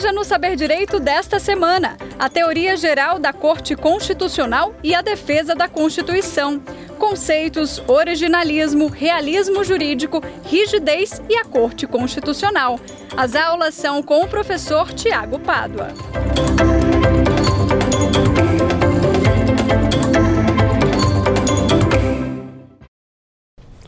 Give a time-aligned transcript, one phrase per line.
[0.00, 5.54] Veja no Saber Direito desta semana a teoria geral da Corte Constitucional e a defesa
[5.54, 6.58] da Constituição.
[6.98, 12.80] Conceitos, originalismo, realismo jurídico, rigidez e a Corte Constitucional.
[13.14, 15.88] As aulas são com o professor Tiago Pádua.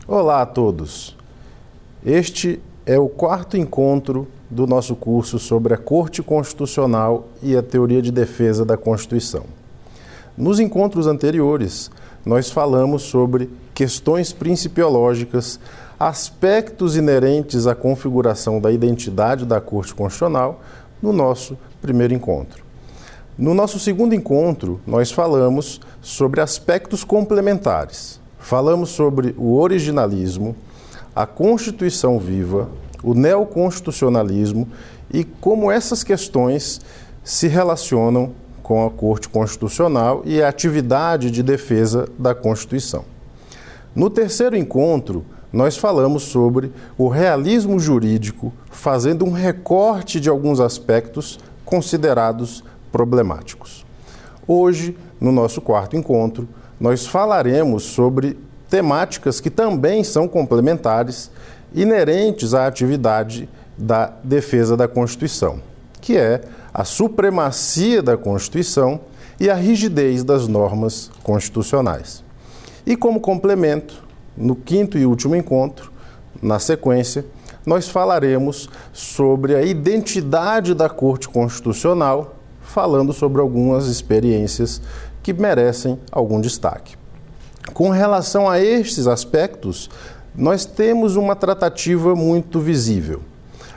[0.07, 1.17] Olá a todos.
[2.05, 8.01] Este é o quarto encontro do nosso curso sobre a Corte Constitucional e a teoria
[8.01, 9.43] de defesa da Constituição.
[10.37, 11.89] Nos encontros anteriores,
[12.25, 15.59] nós falamos sobre questões principiológicas,
[15.99, 20.61] aspectos inerentes à configuração da identidade da Corte Constitucional
[21.01, 22.63] no nosso primeiro encontro.
[23.37, 28.19] No nosso segundo encontro, nós falamos sobre aspectos complementares.
[28.37, 30.55] Falamos sobre o originalismo,
[31.15, 32.69] a Constituição viva,
[33.03, 34.67] o neoconstitucionalismo
[35.11, 36.81] e como essas questões
[37.23, 38.31] se relacionam
[38.63, 43.03] com a Corte Constitucional e a atividade de defesa da Constituição.
[43.93, 51.39] No terceiro encontro, nós falamos sobre o realismo jurídico, fazendo um recorte de alguns aspectos
[51.63, 53.85] considerados problemáticos.
[54.47, 56.47] Hoje, no nosso quarto encontro,
[56.79, 58.37] nós falaremos sobre
[58.69, 61.29] temáticas que também são complementares
[61.73, 65.59] inerentes à atividade da defesa da Constituição,
[65.99, 66.41] que é
[66.73, 68.99] a supremacia da Constituição
[69.39, 72.23] e a rigidez das normas constitucionais.
[72.85, 74.03] E como complemento,
[74.35, 75.91] no quinto e último encontro,
[76.41, 77.25] na sequência,
[77.65, 84.81] nós falaremos sobre a identidade da Corte Constitucional, falando sobre algumas experiências
[85.21, 86.97] que merecem algum destaque.
[87.73, 89.89] Com relação a estes aspectos,
[90.35, 93.21] nós temos uma tratativa muito visível.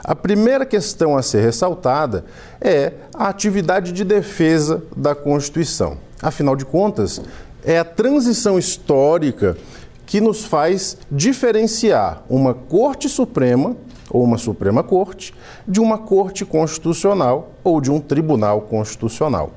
[0.03, 2.25] A primeira questão a ser ressaltada
[2.61, 5.97] é a atividade de defesa da Constituição.
[6.21, 7.21] Afinal de contas,
[7.63, 9.57] é a transição histórica
[10.05, 13.75] que nos faz diferenciar uma Corte Suprema
[14.09, 15.33] ou uma Suprema Corte
[15.67, 19.51] de uma Corte Constitucional ou de um Tribunal Constitucional.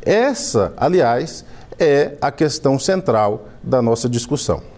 [0.00, 1.44] Essa, aliás,
[1.78, 4.71] é a questão central da nossa discussão.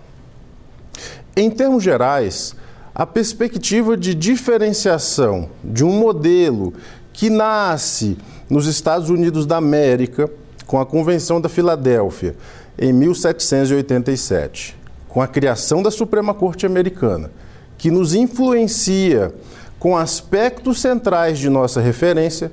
[1.36, 2.54] Em termos gerais,
[2.94, 6.72] a perspectiva de diferenciação de um modelo
[7.12, 8.16] que nasce
[8.48, 10.30] nos Estados Unidos da América
[10.64, 12.36] com a Convenção da Filadélfia
[12.78, 14.76] em 1787,
[15.08, 17.32] com a criação da Suprema Corte Americana,
[17.76, 19.34] que nos influencia
[19.78, 22.52] com aspectos centrais de nossa referência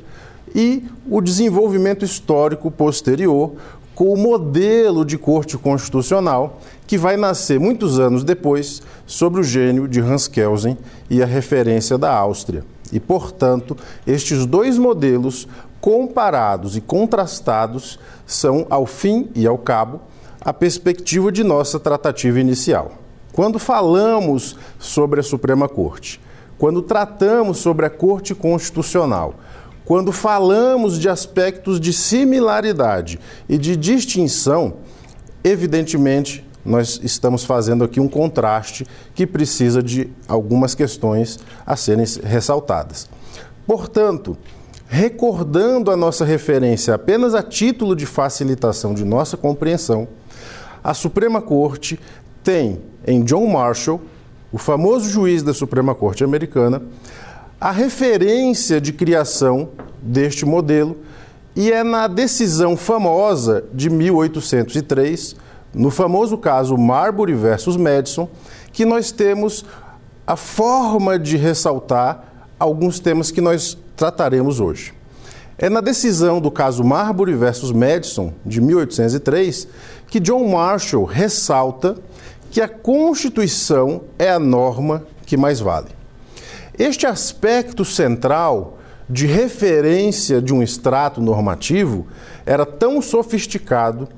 [0.55, 3.53] e o desenvolvimento histórico posterior
[3.95, 9.87] com o modelo de corte constitucional que vai nascer muitos anos depois sobre o gênio
[9.87, 10.77] de Hans Kelsen
[11.09, 12.65] e a referência da Áustria.
[12.91, 15.47] E, portanto, estes dois modelos
[15.79, 20.01] comparados e contrastados são, ao fim e ao cabo,
[20.39, 22.93] a perspectiva de nossa tratativa inicial.
[23.31, 26.19] Quando falamos sobre a Suprema Corte,
[26.57, 29.35] quando tratamos sobre a Corte Constitucional,
[29.91, 33.19] quando falamos de aspectos de similaridade
[33.49, 34.75] e de distinção,
[35.43, 43.09] evidentemente nós estamos fazendo aqui um contraste que precisa de algumas questões a serem ressaltadas.
[43.67, 44.37] Portanto,
[44.87, 50.07] recordando a nossa referência apenas a título de facilitação de nossa compreensão,
[50.81, 51.99] a Suprema Corte
[52.41, 53.99] tem em John Marshall,
[54.53, 56.81] o famoso juiz da Suprema Corte americana,
[57.61, 59.69] a referência de criação
[60.01, 60.97] deste modelo
[61.55, 65.35] e é na decisão famosa de 1803
[65.71, 68.27] no famoso caso Marbury versus Madison,
[68.73, 69.63] que nós temos
[70.25, 74.93] a forma de ressaltar alguns temas que nós trataremos hoje.
[75.55, 79.67] É na decisão do caso Marbury versus Madison, de 1803,
[80.07, 81.95] que John Marshall ressalta
[82.49, 86.00] que a Constituição é a norma que mais vale.
[86.81, 92.07] Este aspecto central de referência de um extrato normativo
[92.43, 94.09] era tão sofisticado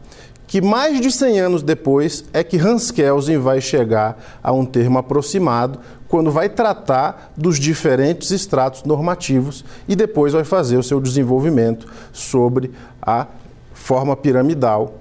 [0.47, 4.97] que mais de 100 anos depois é que Hans Kelsen vai chegar a um termo
[4.97, 5.77] aproximado
[6.07, 12.71] quando vai tratar dos diferentes estratos normativos e depois vai fazer o seu desenvolvimento sobre
[13.01, 13.27] a
[13.73, 14.99] forma piramidal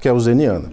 [0.00, 0.72] kelseniana.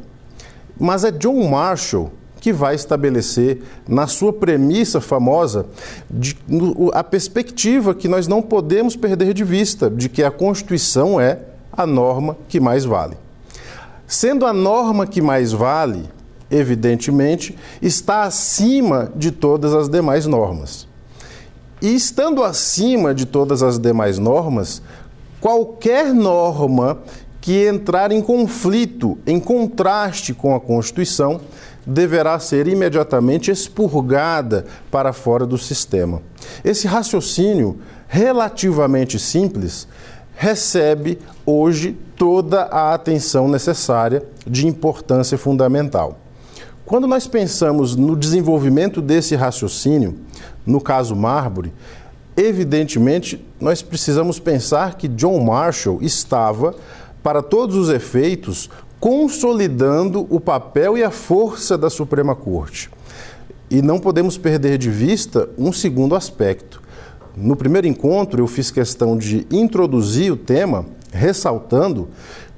[0.80, 2.12] Mas é John Marshall
[2.42, 5.68] que vai estabelecer, na sua premissa famosa,
[6.10, 11.22] de, no, a perspectiva que nós não podemos perder de vista de que a Constituição
[11.22, 11.40] é
[11.72, 13.16] a norma que mais vale.
[14.08, 16.10] Sendo a norma que mais vale,
[16.50, 20.88] evidentemente, está acima de todas as demais normas.
[21.80, 24.82] E estando acima de todas as demais normas,
[25.40, 27.04] qualquer norma
[27.40, 31.42] que entrar em conflito, em contraste com a Constituição,
[31.86, 36.22] deverá ser imediatamente expurgada para fora do sistema.
[36.64, 39.88] Esse raciocínio relativamente simples
[40.36, 46.20] recebe hoje toda a atenção necessária de importância fundamental.
[46.86, 50.20] Quando nós pensamos no desenvolvimento desse raciocínio,
[50.66, 51.74] no caso Marbury,
[52.36, 56.76] evidentemente nós precisamos pensar que John Marshall estava,
[57.24, 58.70] para todos os efeitos,
[59.02, 62.88] consolidando o papel e a força da Suprema Corte.
[63.68, 66.80] E não podemos perder de vista um segundo aspecto.
[67.36, 72.10] No primeiro encontro, eu fiz questão de introduzir o tema, ressaltando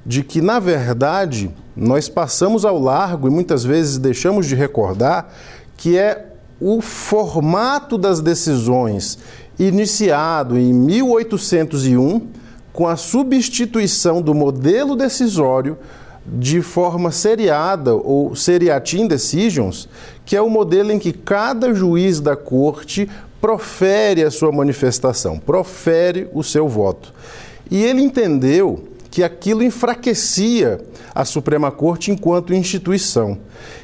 [0.06, 5.34] de que, na verdade, nós passamos ao largo e muitas vezes deixamos de recordar
[5.78, 9.18] que é o formato das decisões
[9.58, 12.28] iniciado em 1801
[12.74, 15.78] com a substituição do modelo decisório
[16.26, 19.90] de forma seriada ou seriatim decisions,
[20.26, 23.10] que é o modelo em que cada juiz da corte
[23.42, 27.14] profere a sua manifestação, profere o seu voto.
[27.70, 30.82] E ele entendeu que aquilo enfraquecia
[31.14, 33.38] a Suprema Corte enquanto instituição.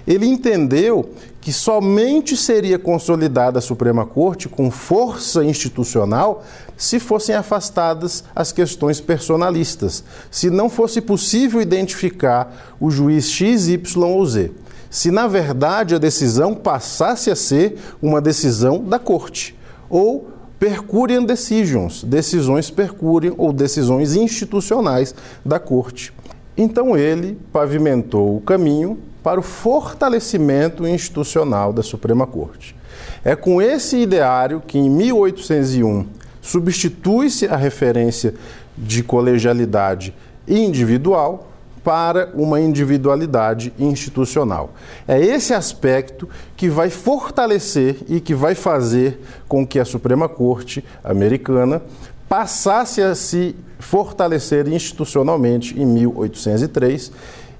[0.07, 1.09] Ele entendeu
[1.41, 6.43] que somente seria consolidada a Suprema Corte com força institucional
[6.75, 14.03] se fossem afastadas as questões personalistas, se não fosse possível identificar o juiz X, Y
[14.03, 14.51] ou Z.
[14.89, 19.55] Se na verdade a decisão passasse a ser uma decisão da Corte
[19.89, 25.15] ou Percurian decisions, decisões percuriam ou decisões institucionais
[25.45, 26.11] da Corte.
[26.57, 28.97] Então ele pavimentou o caminho
[29.29, 32.75] para o fortalecimento institucional da Suprema Corte.
[33.23, 36.07] É com esse ideário que em 1801
[36.41, 38.33] substitui-se a referência
[38.75, 40.15] de colegialidade
[40.47, 41.47] individual
[41.83, 44.73] para uma individualidade institucional.
[45.07, 46.27] É esse aspecto
[46.57, 51.83] que vai fortalecer e que vai fazer com que a Suprema Corte americana
[52.27, 57.11] passasse a se fortalecer institucionalmente em 1803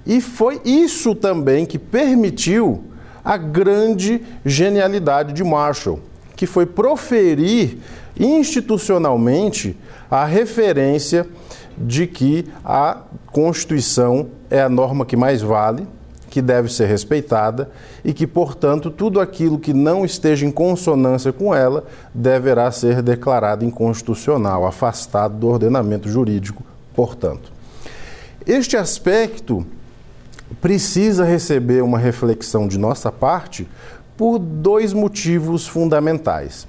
[0.06, 2.84] e foi isso também que permitiu
[3.24, 6.00] a grande genialidade de Marshall,
[6.36, 7.78] que foi proferir
[8.18, 9.78] institucionalmente
[10.10, 11.28] a referência
[11.78, 12.98] de que a
[13.28, 15.88] Constituição é a norma que mais vale,
[16.30, 17.69] que deve ser respeitada
[18.04, 23.66] e que, portanto, tudo aquilo que não esteja em consonância com ela deverá ser declarado
[23.66, 26.63] inconstitucional, afastado do ordenamento jurídico,
[26.94, 27.51] portanto.
[28.46, 29.66] Este aspecto
[30.62, 33.68] precisa receber uma reflexão de nossa parte
[34.18, 36.68] por dois motivos fundamentais.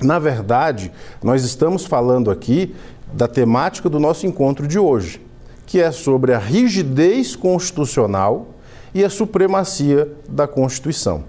[0.00, 0.92] Na verdade,
[1.22, 2.74] nós estamos falando aqui
[3.12, 5.20] da temática do nosso encontro de hoje,
[5.66, 8.48] que é sobre a rigidez constitucional
[8.94, 11.24] e a supremacia da Constituição.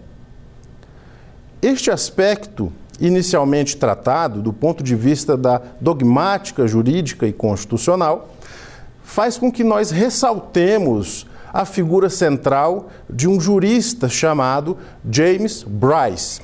[1.62, 8.30] Este aspecto, inicialmente tratado do ponto de vista da dogmática jurídica e constitucional,
[9.04, 14.78] faz com que nós ressaltemos a figura central de um jurista chamado
[15.10, 16.42] James Bryce.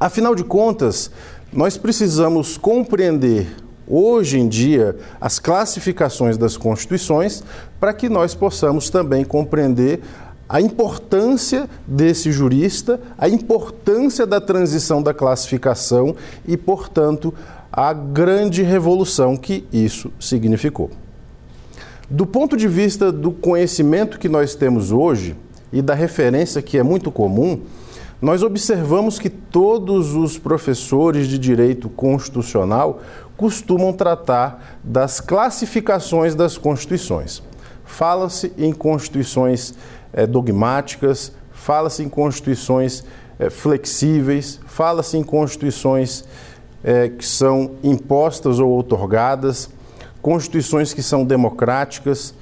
[0.00, 1.10] Afinal de contas,
[1.52, 3.48] nós precisamos compreender
[3.86, 7.42] hoje em dia as classificações das constituições
[7.80, 10.00] para que nós possamos também compreender
[10.48, 17.34] a importância desse jurista, a importância da transição da classificação e, portanto,
[17.70, 20.90] a grande revolução que isso significou.
[22.10, 25.36] Do ponto de vista do conhecimento que nós temos hoje
[25.70, 27.60] e da referência que é muito comum,
[28.18, 33.02] nós observamos que todos os professores de direito constitucional
[33.36, 37.42] costumam tratar das classificações das constituições.
[37.84, 39.74] Fala-se em constituições
[40.10, 43.04] é, dogmáticas, fala-se em constituições
[43.38, 46.24] é, flexíveis, fala-se em constituições
[46.82, 49.68] é, que são impostas ou otorgadas,
[50.28, 52.34] constituições que são democráticas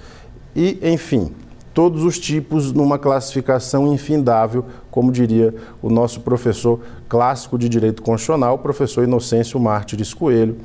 [0.57, 1.33] e, enfim,
[1.73, 8.59] todos os tipos numa classificação infindável, como diria o nosso professor clássico de direito constitucional,
[8.59, 10.57] professor Inocêncio Mártires Coelho,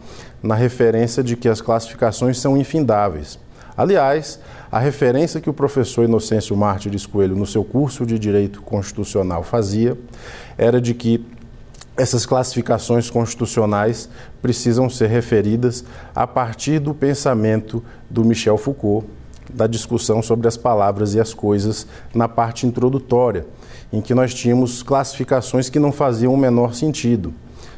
[0.41, 3.37] na referência de que as classificações são infindáveis.
[3.77, 4.39] Aliás,
[4.71, 9.95] a referência que o professor Inocêncio Mártires Coelho, no seu curso de Direito Constitucional, fazia
[10.57, 11.23] era de que
[12.01, 14.09] essas classificações constitucionais
[14.41, 19.05] precisam ser referidas a partir do pensamento do Michel Foucault,
[19.53, 23.45] da discussão sobre as palavras e as coisas na parte introdutória,
[23.93, 27.33] em que nós tínhamos classificações que não faziam o menor sentido.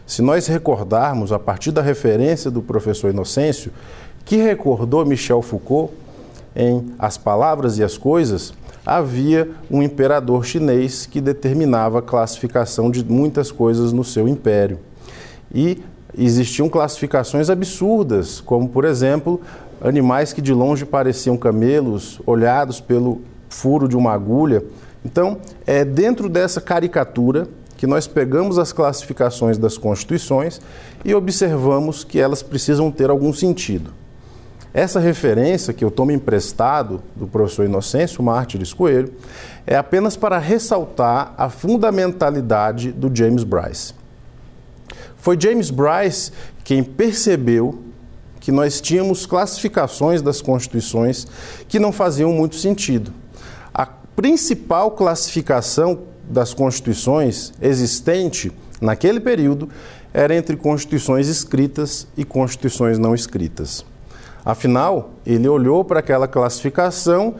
[0.06, 3.72] se nós recordarmos, a partir da referência do professor Inocêncio,
[4.24, 5.94] que recordou Michel Foucault
[6.56, 8.54] em As Palavras e as Coisas,
[8.86, 14.80] havia um imperador chinês que determinava a classificação de muitas coisas no seu império.
[15.54, 15.82] E
[16.18, 19.42] existiam classificações absurdas, como, por exemplo,
[19.82, 24.64] animais que de longe pareciam camelos, olhados pelo furo de uma agulha.
[25.06, 27.48] Então, é dentro dessa caricatura
[27.78, 30.62] que nós pegamos as classificações das constituições
[31.04, 33.92] e observamos que elas precisam ter algum sentido.
[34.74, 39.14] Essa referência que eu tomo emprestado do professor Inocêncio Mártires Coelho
[39.68, 43.94] é apenas para ressaltar a fundamentalidade do James Bryce.
[45.16, 46.32] Foi James Bryce
[46.64, 47.84] quem percebeu
[48.40, 51.28] que nós tínhamos classificações das constituições
[51.68, 53.14] que não faziam muito sentido.
[53.72, 58.52] A principal classificação das constituições existente
[58.82, 59.70] naquele período
[60.12, 63.86] era entre constituições escritas e constituições não escritas.
[64.46, 67.36] Afinal, ele olhou para aquela classificação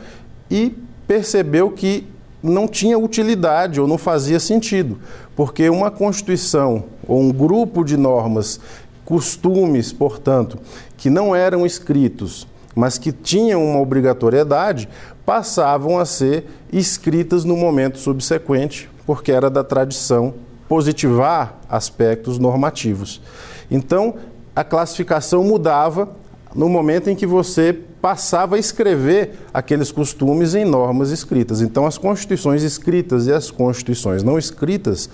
[0.50, 2.08] e percebeu que
[2.42, 5.00] não tinha utilidade ou não fazia sentido,
[5.36, 8.60] porque uma constituição ou um grupo de normas,
[9.06, 10.58] costumes, portanto,
[10.98, 14.90] que não eram escritos, mas que tinham uma obrigatoriedade,
[15.26, 20.34] passavam a ser escritas no momento subsequente, porque era da tradição
[20.68, 23.22] positivar aspectos normativos.
[23.70, 24.16] Então,
[24.56, 26.10] a classificação mudava
[26.56, 31.62] no momento em que você passava a escrever aqueles costumes em normas escritas.
[31.62, 35.10] Então, as constituições escritas e as constituições não escritas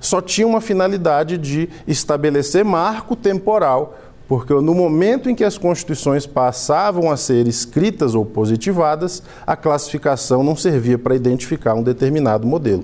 [0.00, 3.96] só tinham uma finalidade de estabelecer marco temporal
[4.32, 10.42] porque no momento em que as constituições passavam a ser escritas ou positivadas, a classificação
[10.42, 12.82] não servia para identificar um determinado modelo.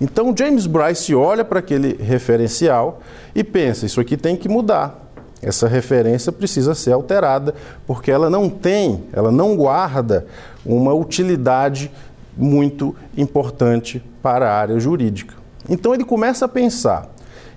[0.00, 3.00] Então James Bryce olha para aquele referencial
[3.34, 5.09] e pensa: isso aqui tem que mudar.
[5.42, 7.54] Essa referência precisa ser alterada,
[7.86, 10.26] porque ela não tem, ela não guarda
[10.64, 11.90] uma utilidade
[12.36, 15.34] muito importante para a área jurídica.
[15.68, 17.08] Então ele começa a pensar.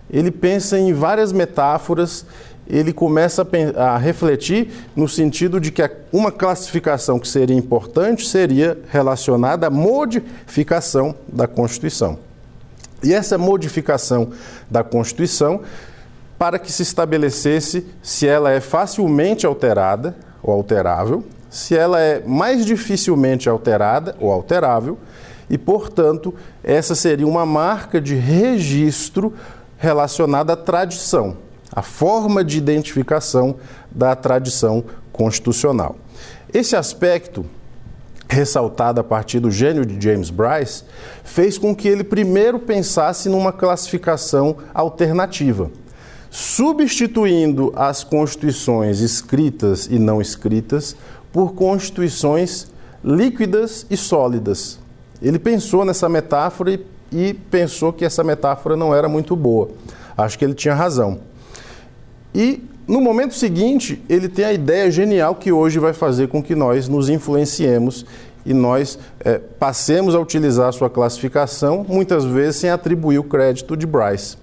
[0.10, 2.26] Ele pensa em várias metáforas
[2.68, 8.78] ele começa a, a, refletir no sentido de que uma classificação que seria importante seria
[8.90, 12.18] relacionada à modificação da Constituição.
[13.04, 14.30] E essa modificação
[14.72, 15.62] da Constituição,
[16.38, 22.66] para que se estabelecesse se ela é facilmente alterada ou alterável, se ela é mais
[22.66, 24.98] dificilmente alterada ou alterável,
[25.50, 29.34] e, portanto, essa seria uma marca de registro
[29.78, 31.38] relacionada à tradição
[31.76, 33.56] a forma de identificação
[33.90, 35.96] da tradição constitucional.
[36.54, 37.46] Esse aspecto,
[38.30, 40.84] ressaltado a partir do gênio de James Bryce,
[41.24, 45.72] fez com que ele primeiro pensasse numa classificação alternativa,
[46.34, 50.96] substituindo as constituições escritas e não escritas
[51.32, 52.72] por constituições
[53.06, 54.80] líquidas e sólidas.
[55.22, 59.70] Ele pensou nessa metáfora e, e pensou que essa metáfora não era muito boa.
[60.18, 61.20] Acho que ele tinha razão.
[62.34, 66.56] E no momento seguinte, ele tem a ideia genial que hoje vai fazer com que
[66.56, 68.08] nós nos influenciemos
[68.44, 73.78] e nós é, passemos a utilizar a sua classificação, muitas vezes sem atribuir o crédito
[73.78, 74.42] de Bryce.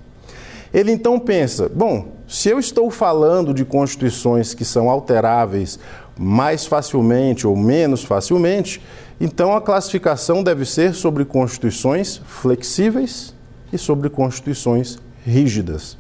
[0.73, 5.79] Ele então pensa: bom, se eu estou falando de constituições que são alteráveis
[6.19, 8.81] mais facilmente ou menos facilmente,
[9.21, 13.35] então a classificação deve ser sobre constituições flexíveis
[13.73, 15.97] e sobre constituições rígidas.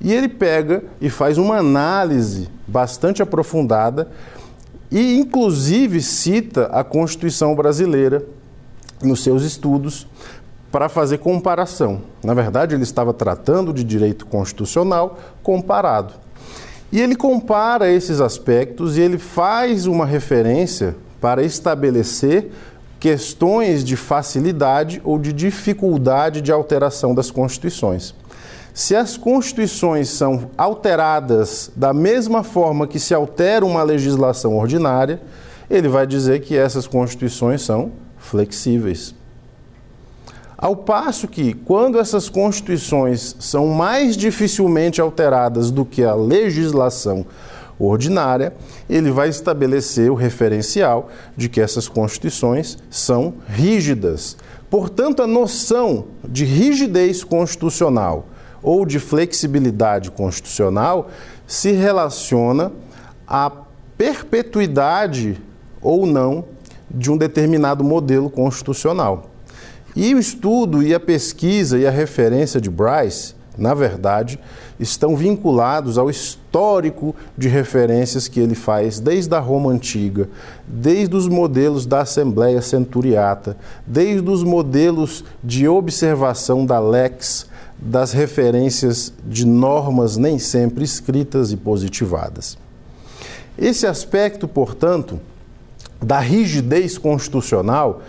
[0.00, 4.08] E ele pega e faz uma análise bastante aprofundada
[4.90, 8.24] e, inclusive, cita a Constituição brasileira
[9.02, 10.06] nos seus estudos
[10.70, 12.02] para fazer comparação.
[12.22, 16.14] Na verdade, ele estava tratando de direito constitucional comparado.
[16.92, 22.50] E ele compara esses aspectos e ele faz uma referência para estabelecer
[23.00, 28.14] questões de facilidade ou de dificuldade de alteração das constituições.
[28.72, 35.20] Se as constituições são alteradas da mesma forma que se altera uma legislação ordinária,
[35.70, 39.14] ele vai dizer que essas constituições são flexíveis.
[40.58, 47.26] Ao passo que, quando essas constituições são mais dificilmente alteradas do que a legislação
[47.78, 48.54] ordinária,
[48.88, 54.38] ele vai estabelecer o referencial de que essas constituições são rígidas.
[54.70, 58.26] Portanto, a noção de rigidez constitucional
[58.62, 61.10] ou de flexibilidade constitucional
[61.46, 62.72] se relaciona
[63.28, 63.52] à
[63.98, 65.38] perpetuidade
[65.82, 66.46] ou não
[66.90, 69.35] de um determinado modelo constitucional.
[69.96, 74.38] E o estudo e a pesquisa e a referência de Bryce na verdade,
[74.78, 80.28] estão vinculados ao histórico de referências que ele faz desde a Roma antiga,
[80.66, 87.46] desde os modelos da Assembleia Centuriata, desde os modelos de observação da lex,
[87.78, 92.58] das referências de normas nem sempre escritas e positivadas.
[93.58, 95.18] Esse aspecto, portanto,
[96.00, 98.02] da rigidez constitucional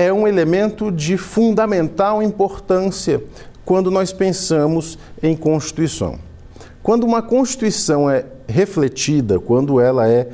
[0.00, 3.22] é um elemento de fundamental importância
[3.66, 6.18] quando nós pensamos em Constituição.
[6.82, 10.26] Quando uma Constituição é refletida, quando ela é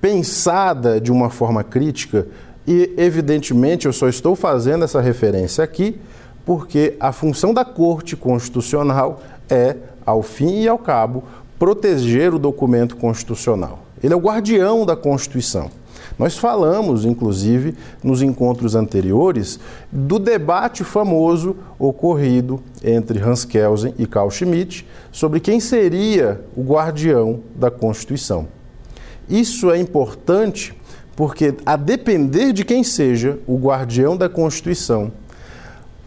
[0.00, 2.26] pensada de uma forma crítica,
[2.66, 5.96] e evidentemente eu só estou fazendo essa referência aqui
[6.44, 11.22] porque a função da Corte Constitucional é, ao fim e ao cabo,
[11.56, 13.78] proteger o documento constitucional.
[14.02, 15.70] Ele é o guardião da Constituição.
[16.18, 19.58] Nós falamos, inclusive, nos encontros anteriores,
[19.90, 27.40] do debate famoso ocorrido entre Hans Kelsen e Carl Schmitt sobre quem seria o guardião
[27.56, 28.46] da Constituição.
[29.28, 30.74] Isso é importante
[31.16, 35.10] porque, a depender de quem seja o guardião da Constituição,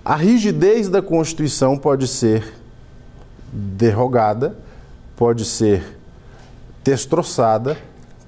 [0.05, 2.53] a rigidez da Constituição pode ser
[3.51, 4.57] derrogada,
[5.17, 5.97] pode ser
[6.81, 7.77] destroçada,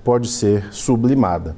[0.04, 1.56] pode ser sublimada.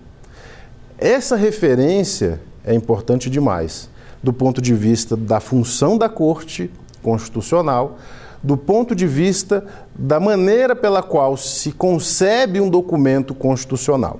[1.01, 3.89] Essa referência é importante demais,
[4.21, 6.69] do ponto de vista da função da Corte
[7.01, 7.97] Constitucional,
[8.43, 9.65] do ponto de vista
[9.95, 14.19] da maneira pela qual se concebe um documento constitucional.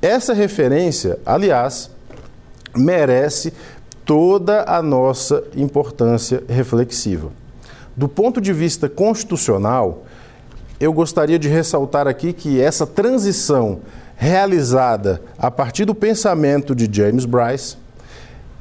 [0.00, 1.90] Essa referência, aliás,
[2.74, 3.52] merece
[4.02, 7.28] toda a nossa importância reflexiva.
[7.94, 10.04] Do ponto de vista constitucional,
[10.80, 13.80] eu gostaria de ressaltar aqui que essa transição
[14.22, 17.76] realizada a partir do pensamento de James Bryce,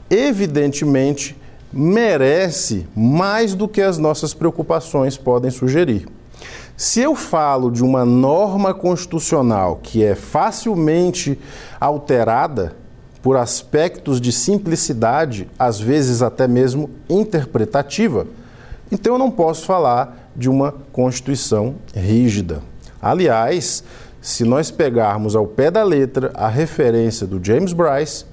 [0.09, 1.37] evidentemente
[1.71, 6.07] merece mais do que as nossas preocupações podem sugerir.
[6.75, 11.37] Se eu falo de uma norma constitucional que é facilmente
[11.79, 12.75] alterada
[13.21, 18.25] por aspectos de simplicidade, às vezes até mesmo interpretativa,
[18.91, 22.63] então eu não posso falar de uma Constituição rígida.
[22.99, 23.83] Aliás,
[24.21, 28.25] se nós pegarmos ao pé da letra a referência do James Bryce,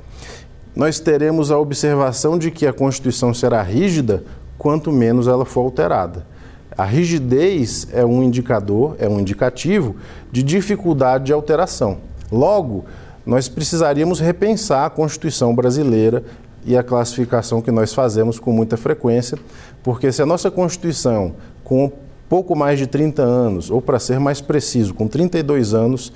[0.77, 4.23] nós teremos a observação de que a Constituição será rígida
[4.59, 6.27] quanto menos ela for alterada.
[6.77, 9.97] A rigidez é um indicador, é um indicativo
[10.31, 11.99] de dificuldade de alteração.
[12.31, 12.85] Logo,
[13.25, 16.23] nós precisaríamos repensar a Constituição brasileira
[16.65, 19.39] e a classificação que nós fazemos com muita frequência,
[19.83, 21.91] porque se a nossa Constituição, com
[22.29, 26.09] pouco mais de 30 anos, ou para ser mais preciso, com 32 anos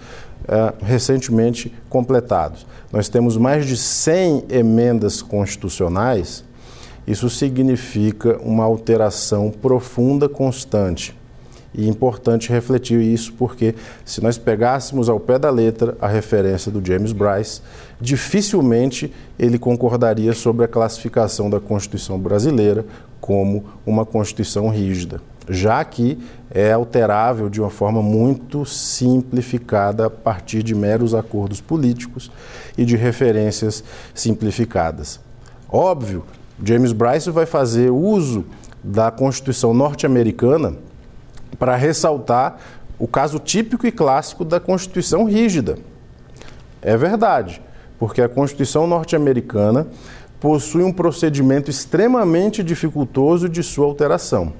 [0.43, 2.67] uh, recentemente completados.
[2.93, 6.45] Nós temos mais de 100 emendas constitucionais.
[7.07, 11.17] Isso significa uma alteração profunda, constante.
[11.75, 16.71] E é importante refletir isso porque, se nós pegássemos ao pé da letra a referência
[16.71, 17.63] do James Bryce,
[17.99, 22.85] dificilmente ele concordaria sobre a classificação da Constituição brasileira
[23.23, 26.19] como uma Constituição rígida já que
[26.51, 32.31] é alterável de uma forma muito simplificada a partir de meros acordos políticos
[32.77, 33.83] e de referências
[34.15, 35.21] simplificadas.
[35.69, 36.25] Óbvio,
[36.63, 38.45] James Bryce vai fazer uso
[38.85, 40.75] da Constituição norte-americana
[41.59, 42.59] para ressaltar
[42.99, 45.79] o caso típico e clássico da Constituição rígida.
[46.81, 47.63] É verdade,
[47.99, 49.87] porque a Constituição norte-americana
[50.39, 54.53] possui um procedimento extremamente dificultoso de sua alteração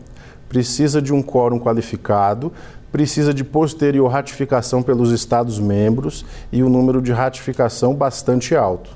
[0.53, 2.53] precisa de um quórum qualificado,
[2.93, 8.91] precisa de posterior ratificação pelos Estados-membros e o um número de ratificação bastante alto.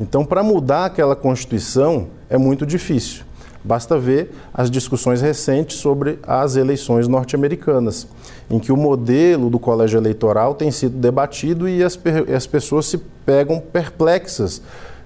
[0.00, 3.24] Então, para mudar aquela Constituição é muito difícil.
[3.62, 8.06] Basta ver as discussões recentes sobre as eleições norte-americanas,
[8.48, 11.98] em que o modelo do colégio eleitoral tem sido debatido e as,
[12.34, 12.96] as pessoas se
[13.26, 14.62] pegam perplexas,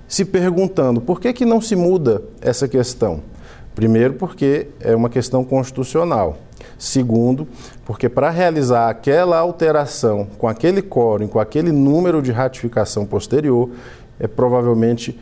[0.07, 3.32] se perguntando por que, que não se muda essa questão.
[3.75, 6.39] Primeiro, porque é uma questão constitucional.
[6.79, 7.47] Segundo,
[7.85, 13.71] porque para realizar aquela alteração com aquele quórum, com aquele número de ratificação posterior,
[14.19, 15.19] é provavelmente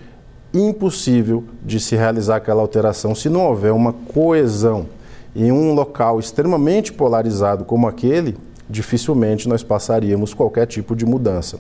[0.53, 4.87] impossível de se realizar aquela alteração se não houver uma coesão.
[5.35, 8.37] Em um local extremamente polarizado como aquele,
[8.69, 11.59] dificilmente nós passaríamos qualquer tipo de mudança.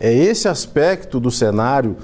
[0.00, 1.96] É esse aspecto do cenário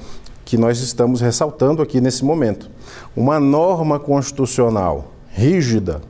[0.44, 2.70] que nós estamos ressaltando aqui nesse momento.
[3.16, 6.00] Uma norma constitucional rígida,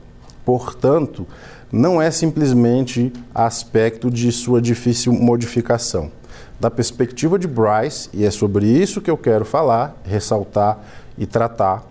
[0.45, 1.25] portanto,
[1.71, 6.11] não é simplesmente aspecto de sua difícil modificação.
[6.59, 10.79] Da perspectiva de Bryce, e é sobre isso que eu quero falar, ressaltar
[11.17, 11.83] e tratar,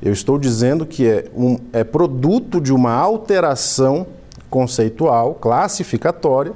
[0.00, 4.06] Eu estou dizendo que é, um, é produto de uma alteração
[4.48, 6.52] conceitual, classificatória,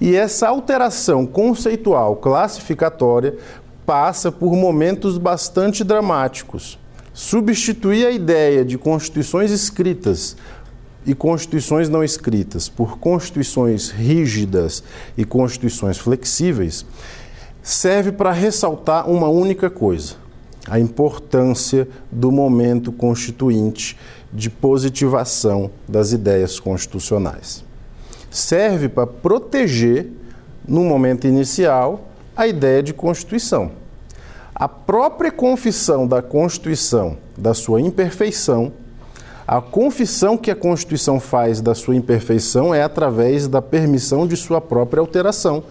[0.00, 3.36] e essa alteração conceitual, classificatória,
[3.86, 6.78] passa por momentos bastante dramáticos.
[7.14, 10.36] Substituir a ideia de constituições escritas
[11.06, 14.82] e constituições não escritas por constituições rígidas
[15.16, 16.84] e constituições flexíveis
[17.62, 20.16] serve para ressaltar uma única coisa:
[20.68, 23.96] a importância do momento constituinte
[24.32, 27.64] de positivação das ideias constitucionais.
[28.28, 30.08] Serve para proteger,
[30.66, 33.83] no momento inicial, a ideia de Constituição.
[34.54, 38.70] A própria confissão da Constituição, da sua imperfeição,
[39.44, 44.60] a confissão que a Constituição faz da sua imperfeição é através da permissão de sua
[44.60, 45.64] própria alteração,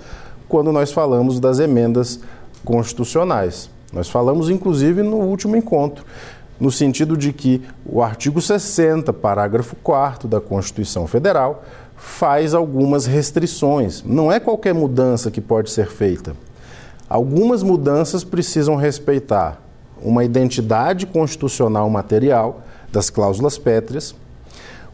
[0.49, 2.19] quando nós falamos das emendas
[2.65, 3.69] constitucionais.
[3.93, 6.03] Nós falamos, inclusive, no último encontro,
[6.59, 11.63] no sentido de que o artigo 60, parágrafo 4 da Constituição Federal,
[11.95, 14.03] faz algumas restrições.
[14.03, 16.35] Não é qualquer mudança que pode ser feita.
[17.13, 19.61] Algumas mudanças precisam respeitar
[20.01, 24.15] uma identidade constitucional material das cláusulas pétreas.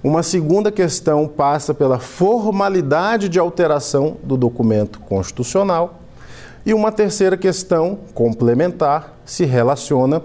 [0.03, 6.01] Uma segunda questão passa pela formalidade de alteração do documento constitucional.
[6.65, 10.21] E uma terceira questão, complementar, se relaciona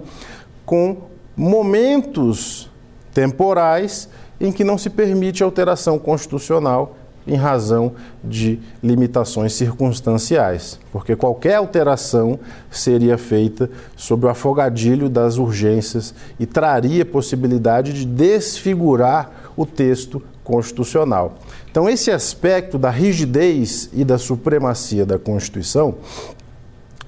[0.67, 0.97] com
[1.37, 2.69] momentos
[3.13, 4.09] temporais
[4.41, 12.39] em que não se permite alteração constitucional em razão de limitações circunstanciais, porque qualquer alteração
[12.71, 21.39] seria feita sob o afogadilho das urgências e traria possibilidade de desfigurar o texto constitucional.
[21.71, 25.95] Então, esse aspecto da rigidez e da supremacia da Constituição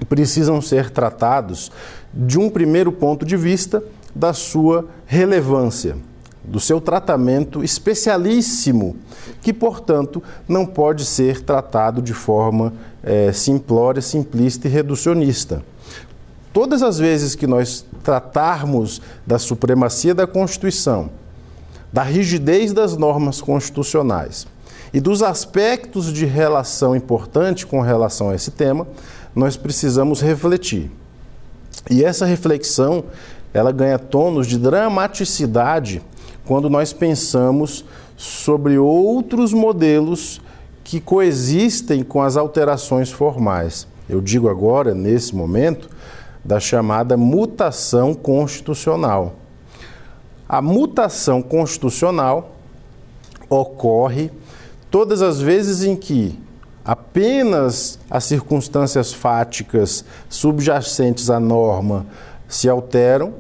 [0.09, 1.71] precisam ser tratados
[2.13, 3.83] de um primeiro ponto de vista
[4.15, 5.97] da sua relevância
[6.47, 8.97] do seu tratamento especialíssimo,
[9.43, 15.63] que, portanto, não pode ser tratado de forma é, simplória, simplista e reducionista.
[16.53, 21.11] Todas as vezes que nós tratarmos da supremacia da Constituição,
[21.93, 24.47] da rigidez das normas constitucionais
[24.93, 28.87] e dos aspectos de relação importante com relação a esse tema,
[29.35, 30.91] nós precisamos refletir.
[31.91, 33.05] E essa reflexão,
[33.53, 36.03] ela ganha tons de dramaticidade
[36.47, 37.85] quando nós pensamos
[38.17, 40.41] sobre outros modelos
[40.85, 43.87] que coexistem com as alterações formais.
[44.09, 45.91] Eu digo agora, nesse momento,
[46.45, 49.35] da chamada mutação constitucional.
[50.49, 52.53] A mutação constitucional
[53.51, 54.31] ocorre
[54.89, 56.39] todas as vezes em que
[56.85, 62.07] apenas as circunstâncias fáticas subjacentes à norma
[62.47, 63.35] se alteram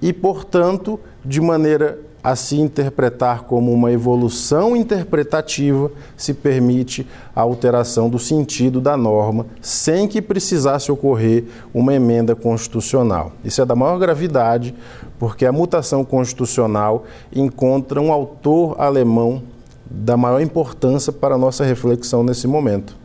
[0.00, 8.10] e, portanto, de maneira a se interpretar como uma evolução interpretativa, se permite a alteração
[8.10, 13.30] do sentido da norma, sem que precisasse ocorrer uma emenda constitucional.
[13.44, 14.74] Isso é da maior gravidade,
[15.20, 19.42] porque a mutação constitucional encontra um autor alemão
[19.88, 22.96] da maior importância para a nossa reflexão nesse momento.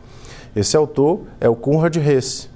[0.54, 2.51] Esse autor é o Konrad Hesse.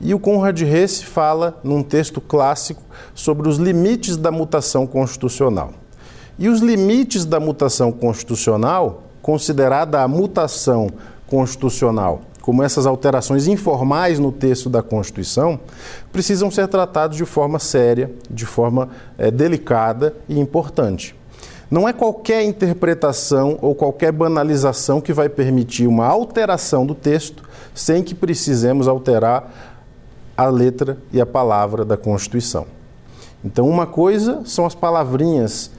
[0.00, 2.82] E o Konrad Hesse fala num texto clássico
[3.14, 5.72] sobre os limites da mutação constitucional.
[6.38, 10.88] E os limites da mutação constitucional, considerada a mutação
[11.26, 15.58] constitucional como essas alterações informais no texto da Constituição,
[16.12, 21.16] precisam ser tratados de forma séria, de forma é, delicada e importante.
[21.68, 27.42] Não é qualquer interpretação ou qualquer banalização que vai permitir uma alteração do texto
[27.74, 29.75] sem que precisemos alterar
[30.36, 32.66] a letra e a palavra da Constituição.
[33.44, 35.70] Então, uma coisa são as palavrinhas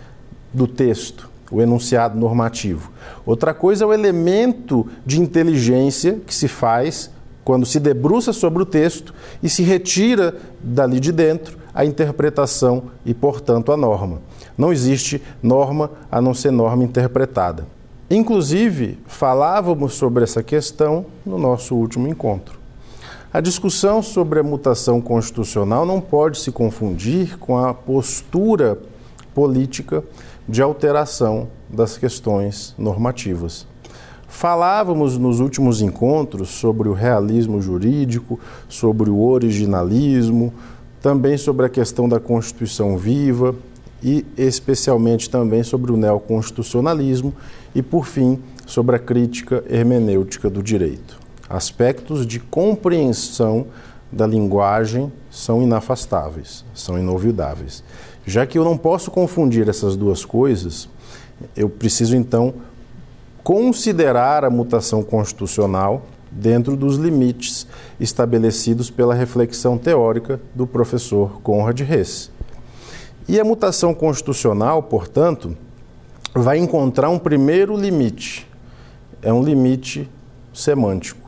[0.54, 2.92] do texto, o enunciado normativo.
[3.26, 7.12] Outra coisa é o elemento de inteligência que se faz
[7.44, 13.14] quando se debruça sobre o texto e se retira dali de dentro a interpretação e,
[13.14, 14.22] portanto, a norma.
[14.58, 17.68] Não existe norma a não ser norma interpretada.
[18.10, 22.58] Inclusive, falávamos sobre essa questão no nosso último encontro.
[23.34, 28.80] A discussão sobre a mutação constitucional não pode se confundir com a postura
[29.36, 30.02] política
[30.48, 33.68] de alteração das questões normativas.
[34.30, 40.54] Falávamos nos últimos encontros sobre o realismo jurídico, sobre o originalismo,
[41.02, 43.54] também sobre a questão da Constituição viva
[44.02, 47.34] e especialmente também sobre o neoconstitucionalismo
[47.76, 51.27] e, por fim, sobre a crítica hermenêutica do direito.
[51.50, 53.68] Aspectos de compreensão
[54.12, 57.84] da linguagem são inafastáveis, são inovidáveis.
[58.26, 60.90] Já que eu não posso confundir essas duas coisas,
[61.56, 62.54] eu preciso então
[63.44, 67.66] considerar a mutação constitucional dentro dos limites
[68.00, 72.30] estabelecidos pela reflexão teórica do professor Conrad Hess.
[73.28, 75.56] E a mutação constitucional, portanto,
[76.34, 78.48] vai encontrar um primeiro limite.
[79.22, 80.10] É um limite
[80.54, 81.27] semântico.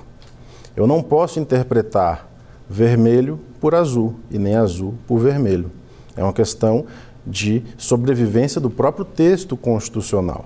[0.80, 2.26] Eu não posso interpretar
[2.70, 5.70] vermelho por azul e nem azul por vermelho.
[6.16, 6.86] É uma questão
[7.28, 10.46] de sobrevivência do próprio texto constitucional.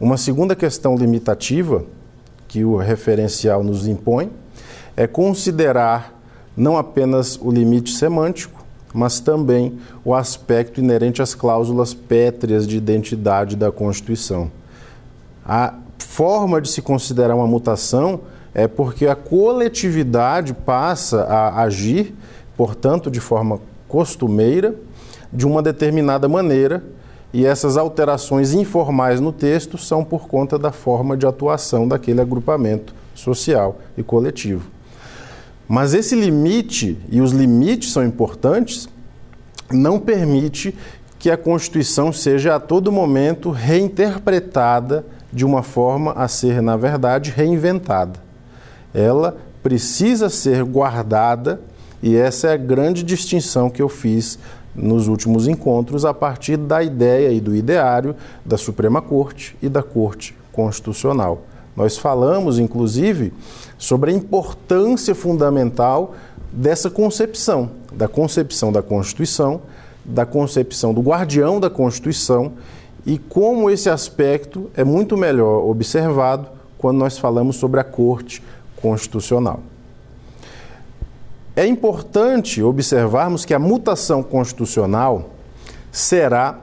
[0.00, 1.84] Uma segunda questão limitativa
[2.48, 4.30] que o referencial nos impõe
[4.96, 6.18] é considerar
[6.56, 13.56] não apenas o limite semântico, mas também o aspecto inerente às cláusulas pétreas de identidade
[13.56, 14.50] da Constituição.
[15.44, 18.20] A forma de se considerar uma mutação
[18.54, 22.14] é porque a coletividade passa a agir,
[22.56, 24.74] portanto, de forma costumeira,
[25.32, 26.82] de uma determinada maneira
[27.32, 32.94] e essas alterações informais no texto são por conta da forma de atuação daquele agrupamento
[33.12, 34.70] social e coletivo.
[35.66, 38.88] Mas esse limite, e os limites são importantes,
[39.72, 40.76] não permite
[41.18, 47.32] que a Constituição seja a todo momento reinterpretada de uma forma a ser, na verdade,
[47.32, 48.23] reinventada.
[48.94, 51.60] Ela precisa ser guardada,
[52.02, 54.38] e essa é a grande distinção que eu fiz
[54.74, 59.82] nos últimos encontros a partir da ideia e do ideário da Suprema Corte e da
[59.82, 61.42] Corte Constitucional.
[61.76, 63.32] Nós falamos, inclusive,
[63.76, 66.14] sobre a importância fundamental
[66.52, 69.62] dessa concepção, da concepção da Constituição,
[70.04, 72.52] da concepção do guardião da Constituição
[73.06, 78.42] e como esse aspecto é muito melhor observado quando nós falamos sobre a Corte
[78.84, 79.60] Constitucional.
[81.56, 85.30] É importante observarmos que a mutação constitucional
[85.90, 86.58] será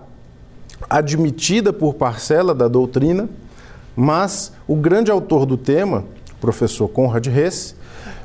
[0.88, 3.27] admitida por parcela da doutrina,
[3.95, 6.03] mas o grande autor do tema,
[6.39, 7.75] professor Conrad Hess,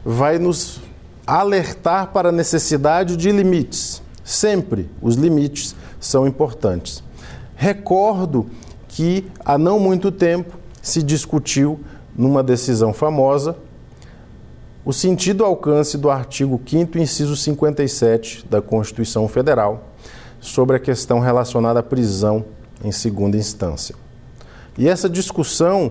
[0.04, 0.82] vai nos
[1.26, 4.02] alertar para a necessidade de limites.
[4.22, 7.02] Sempre os limites são importantes.
[7.54, 8.44] Recordo
[8.88, 11.80] que há não muito tempo se discutiu
[12.14, 13.56] numa decisão famosa
[14.87, 19.83] o sentido alcance do artigo 5 inciso 57 da Constituição Federal
[20.38, 22.44] sobre a questão relacionada à prisão
[22.85, 23.96] em segunda instância.
[24.79, 25.90] E essa discussão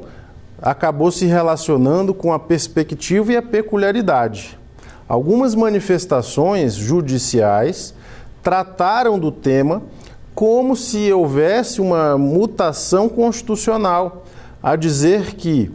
[0.61, 4.57] acabou se relacionando com a perspectiva e a peculiaridade.
[5.09, 7.93] Algumas manifestações judiciais
[8.41, 9.83] trataram do tema
[10.33, 14.23] como se houvesse uma mutação constitucional,
[14.63, 15.69] a dizer que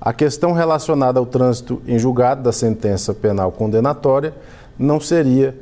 [0.00, 4.32] a questão relacionada ao trânsito em julgado da sentença penal condenatória
[4.78, 5.54] não seria,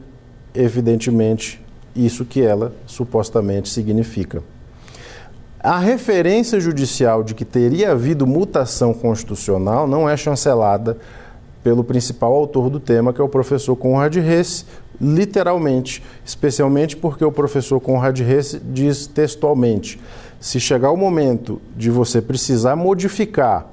[0.55, 1.61] evidentemente,
[1.97, 4.43] isso que ela supostamente significa.
[5.59, 10.97] A referência judicial de que teria havido mutação constitucional não é chancelada
[11.65, 14.65] pelo principal autor do tema, que é o professor Conrad Hesse,
[15.01, 20.01] literalmente, especialmente porque o professor Conrad Hesse diz textualmente:
[20.39, 23.69] se chegar o momento de você precisar modificar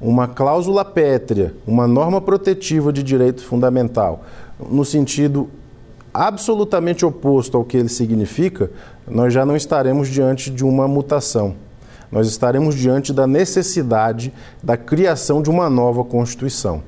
[0.00, 4.24] uma cláusula pétrea, uma norma protetiva de direito fundamental,
[4.58, 5.48] no sentido
[6.12, 8.70] absolutamente oposto ao que ele significa,
[9.06, 11.54] nós já não estaremos diante de uma mutação.
[12.10, 14.32] Nós estaremos diante da necessidade
[14.62, 16.82] da criação de uma nova Constituição,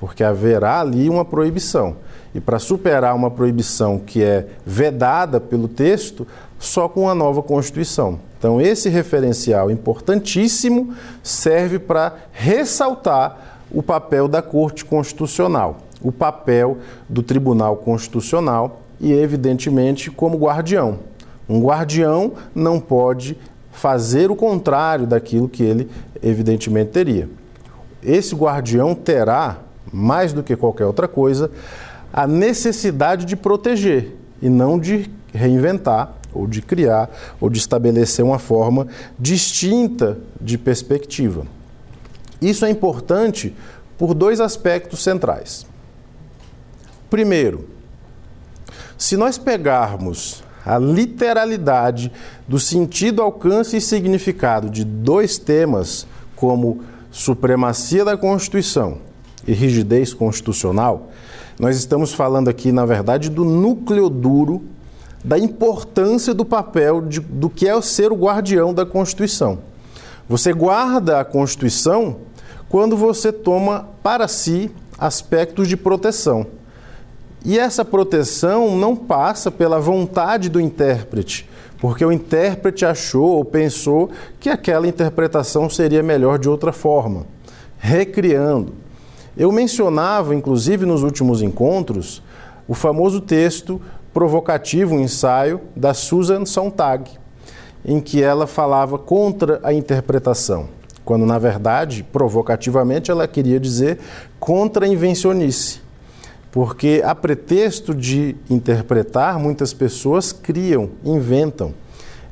[0.00, 1.96] porque haverá ali uma proibição.
[2.34, 6.26] E para superar uma proibição que é vedada pelo texto,
[6.58, 8.18] só com uma nova Constituição.
[8.42, 16.78] Então, esse referencial importantíssimo serve para ressaltar o papel da Corte Constitucional, o papel
[17.08, 20.98] do Tribunal Constitucional e, evidentemente, como guardião.
[21.48, 23.38] Um guardião não pode
[23.70, 25.88] fazer o contrário daquilo que ele,
[26.20, 27.30] evidentemente, teria.
[28.02, 29.58] Esse guardião terá,
[29.92, 31.48] mais do que qualquer outra coisa,
[32.12, 38.38] a necessidade de proteger e não de reinventar ou de criar, ou de estabelecer uma
[38.38, 38.86] forma
[39.18, 41.46] distinta de perspectiva.
[42.40, 43.54] Isso é importante
[43.96, 45.66] por dois aspectos centrais.
[47.08, 47.68] Primeiro,
[48.96, 52.10] se nós pegarmos a literalidade
[52.46, 58.98] do sentido, alcance e significado de dois temas, como supremacia da Constituição
[59.46, 61.10] e rigidez constitucional,
[61.58, 64.62] nós estamos falando aqui, na verdade, do núcleo duro
[65.24, 69.58] da importância do papel de, do que é ser o guardião da Constituição.
[70.28, 72.16] Você guarda a Constituição
[72.68, 76.46] quando você toma para si aspectos de proteção.
[77.44, 84.10] E essa proteção não passa pela vontade do intérprete, porque o intérprete achou ou pensou
[84.38, 87.26] que aquela interpretação seria melhor de outra forma,
[87.78, 88.72] recriando.
[89.36, 92.22] Eu mencionava, inclusive nos últimos encontros,
[92.68, 93.80] o famoso texto
[94.12, 97.10] provocativo, um ensaio da Susan Sontag,
[97.84, 100.68] em que ela falava contra a interpretação,
[101.04, 103.98] quando na verdade, provocativamente, ela queria dizer
[104.38, 105.80] contra a invencionice.
[106.50, 111.72] Porque a pretexto de interpretar, muitas pessoas criam, inventam.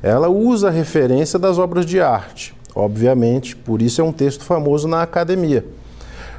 [0.03, 4.87] Ela usa a referência das obras de arte, obviamente, por isso é um texto famoso
[4.87, 5.65] na academia.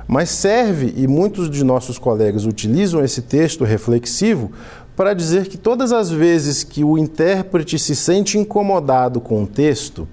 [0.08, 4.52] Mas serve, e muitos de nossos colegas utilizam esse texto reflexivo
[5.02, 10.08] para dizer que todas as vezes que o intérprete se sente incomodado com o texto,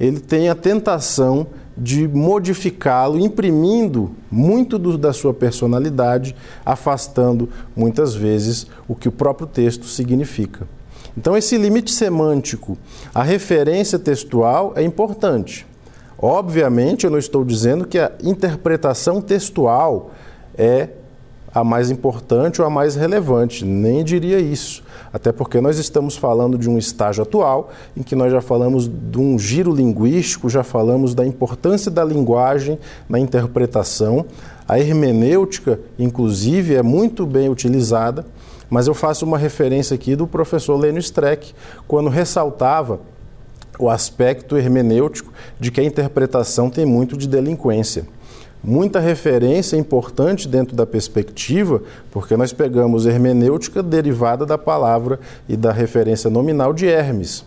[0.00, 1.46] ele tem a tentação
[1.78, 6.34] de modificá-lo, imprimindo muito do, da sua personalidade,
[6.66, 10.66] afastando muitas vezes o que o próprio texto significa.
[11.16, 12.76] Então, esse limite semântico,
[13.14, 15.64] a referência textual é importante.
[16.18, 20.10] Obviamente, eu não estou dizendo que a interpretação textual
[20.58, 20.88] é
[21.54, 24.82] a mais importante ou a mais relevante, nem diria isso.
[25.12, 29.18] Até porque nós estamos falando de um estágio atual em que nós já falamos de
[29.18, 34.26] um giro linguístico, já falamos da importância da linguagem na interpretação.
[34.66, 38.26] A hermenêutica, inclusive, é muito bem utilizada,
[38.68, 41.54] mas eu faço uma referência aqui do professor Lênio Streck,
[41.86, 42.98] quando ressaltava
[43.78, 48.06] o aspecto hermenêutico de que a interpretação tem muito de delinquência
[48.64, 55.70] muita referência importante dentro da perspectiva, porque nós pegamos hermenêutica derivada da palavra e da
[55.70, 57.44] referência nominal de Hermes.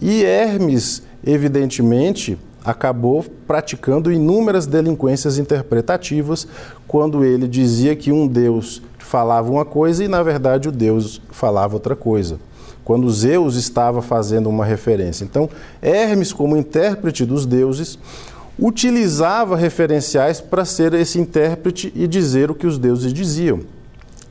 [0.00, 6.46] E Hermes, evidentemente, acabou praticando inúmeras delinquências interpretativas
[6.86, 11.74] quando ele dizia que um deus falava uma coisa e, na verdade, o deus falava
[11.74, 12.38] outra coisa.
[12.84, 15.24] Quando Zeus estava fazendo uma referência.
[15.24, 15.50] Então,
[15.82, 17.98] Hermes, como intérprete dos deuses,
[18.58, 23.60] utilizava referenciais para ser esse intérprete e dizer o que os deuses diziam.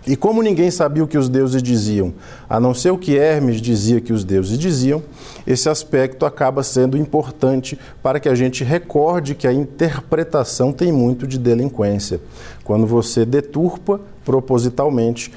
[0.07, 2.13] E como ninguém sabia o que os deuses diziam,
[2.47, 5.01] a não ser o que Hermes dizia que os deuses diziam,
[5.47, 11.25] esse aspecto acaba sendo importante para que a gente recorde que a interpretação tem muito
[11.25, 12.21] de delinquência.
[12.63, 15.31] Quando você deturpa propositalmente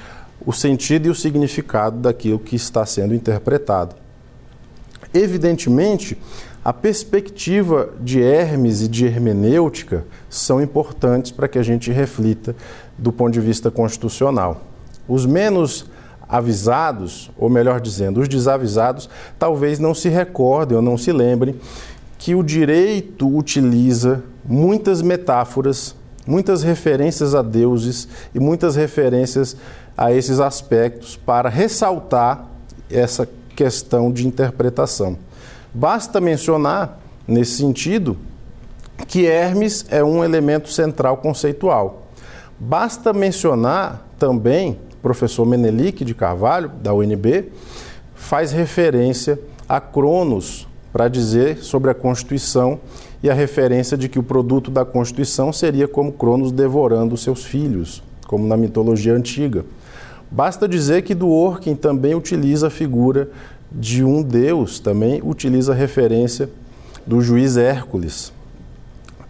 [0.45, 3.95] o sentido e o significado daquilo que está sendo interpretado.
[5.13, 6.15] Evidentemente,
[6.69, 12.55] a perspectiva de Hermes e de hermenêutica são importantes para que a gente reflita
[12.95, 14.61] do ponto de vista constitucional.
[15.07, 15.87] Os menos
[16.27, 21.55] avisados, ou melhor dizendo, os desavisados, talvez não se recordem ou não se lembrem
[22.19, 29.57] que o direito utiliza muitas metáforas, muitas referências a deuses e muitas referências
[29.97, 32.45] a esses aspectos para ressaltar
[32.91, 35.17] essa questão de interpretação.
[35.73, 38.17] Basta mencionar, nesse sentido,
[39.07, 42.07] que Hermes é um elemento central conceitual.
[42.59, 47.51] Basta mencionar também, professor Menelik de Carvalho, da UNB,
[48.15, 52.79] faz referência a Cronos para dizer sobre a Constituição
[53.21, 58.01] e a referência de que o produto da Constituição seria como Cronos devorando seus filhos,
[58.27, 59.63] como na mitologia antiga.
[60.31, 63.29] Basta dizer que Dworkin também utiliza a figura
[63.71, 66.49] de um deus também utiliza a referência
[67.05, 68.33] do juiz Hércules.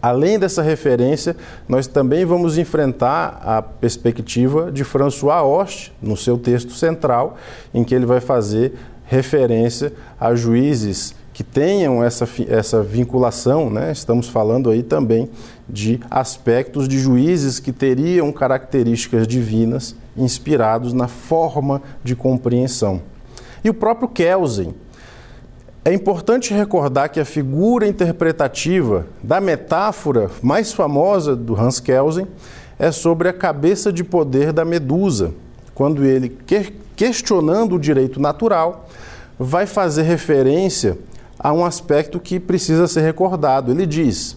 [0.02, 1.36] Além dessa referência,
[1.68, 7.36] nós também vamos enfrentar a perspectiva de François Hoste, no seu texto central,
[7.74, 8.72] em que ele vai fazer
[9.04, 13.92] referência a juízes que tenham essa, essa vinculação, né?
[13.92, 15.28] estamos falando aí também
[15.68, 23.00] de aspectos de juízes que teriam características divinas inspirados na forma de compreensão.
[23.62, 24.74] E o próprio Kelsen.
[25.84, 32.26] É importante recordar que a figura interpretativa da metáfora mais famosa do Hans Kelsen
[32.78, 35.32] é sobre a cabeça de poder da medusa,
[35.74, 36.36] quando ele,
[36.94, 38.88] questionando o direito natural,
[39.38, 40.98] vai fazer referência
[41.38, 43.70] a um aspecto que precisa ser recordado.
[43.70, 44.36] Ele diz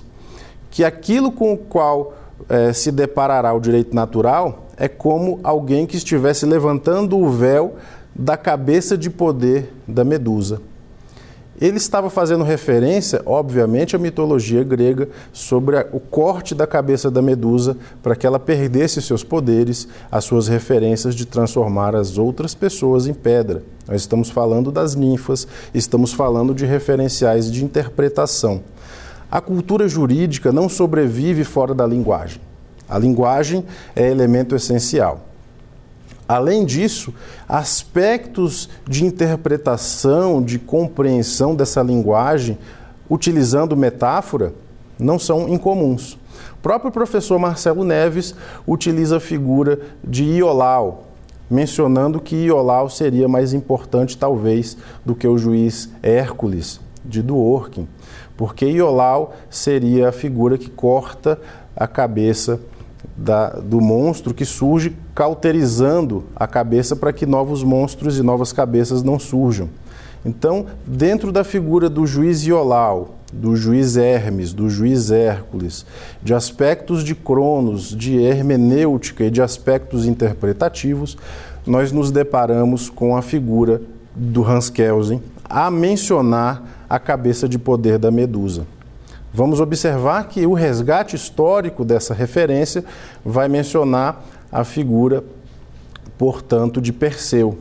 [0.71, 2.13] que aquilo com o qual
[2.49, 7.76] eh, se deparará o direito natural é como alguém que estivesse levantando o véu
[8.16, 10.61] da cabeça de poder da Medusa.
[11.61, 17.78] Ele estava fazendo referência, obviamente, à mitologia grega sobre o corte da cabeça da Medusa
[18.01, 23.14] para que ela perdesse seus poderes, as suas referências de transformar as outras pessoas em
[23.14, 23.64] pedra.
[23.88, 28.61] Nós estamos falando das ninfas, estamos falando de referenciais de interpretação.
[29.32, 32.41] A cultura jurídica não sobrevive fora da linguagem.
[32.89, 33.64] A linguagem
[33.95, 35.32] é elemento essencial.
[36.34, 37.13] Além disso,
[37.47, 42.57] aspectos de interpretação, de compreensão dessa linguagem,
[43.07, 44.51] utilizando metáfora,
[44.97, 46.13] não são incomuns.
[46.53, 48.34] O próprio professor Marcelo Neves
[48.65, 51.03] utiliza a figura de Iolau,
[51.51, 54.75] mencionando que Iolau seria mais importante, talvez,
[55.05, 57.88] do que o juiz Hércules de Dworkin,
[58.36, 61.39] porque Iolau seria a figura que corta
[61.75, 62.59] a cabeça
[63.16, 69.04] da, do monstro que surge, cauterizando a cabeça para que novos monstros e novas cabeças
[69.04, 69.70] não surjam.
[70.26, 75.86] Então, dentro da figura do juiz Iolau, do juiz Hermes, do juiz Hércules,
[76.22, 81.18] de aspectos de Cronos, de hermenêutica e de aspectos interpretativos,
[81.66, 83.82] nós nos deparamos com a figura
[84.16, 88.66] do Hans Kelsen a mencionar a cabeça de poder da Medusa.
[89.34, 92.86] Vamos observar que o resgate histórico dessa referência
[93.25, 95.23] vai mencionar a figura,
[96.19, 97.57] portanto, de Perseu,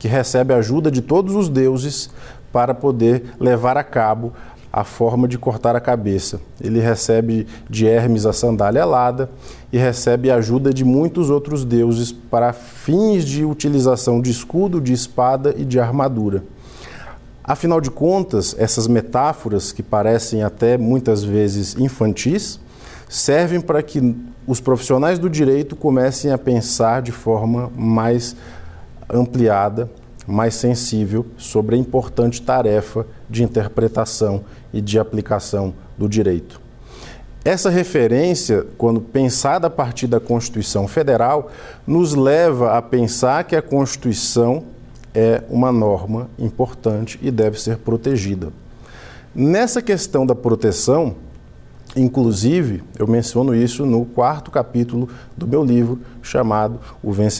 [0.00, 2.10] que recebe a ajuda de todos os deuses
[2.52, 4.32] para poder levar a cabo
[4.72, 6.40] a forma de cortar a cabeça.
[6.60, 9.30] Ele recebe de Hermes a sandália alada
[9.72, 14.92] e recebe a ajuda de muitos outros deuses para fins de utilização de escudo, de
[14.92, 16.42] espada e de armadura.
[17.52, 22.58] Afinal de contas, essas metáforas, que parecem até muitas vezes infantis,
[23.10, 28.34] servem para que os profissionais do direito comecem a pensar de forma mais
[29.06, 29.90] ampliada,
[30.26, 36.58] mais sensível sobre a importante tarefa de interpretação e de aplicação do direito.
[37.44, 41.50] Essa referência, quando pensada a partir da Constituição Federal,
[41.86, 44.71] nos leva a pensar que a Constituição
[45.14, 48.52] é uma norma importante e deve ser protegida.
[49.34, 51.16] Nessa questão da proteção,
[51.96, 56.80] inclusive, eu menciono isso no quarto capítulo do meu livro, chamado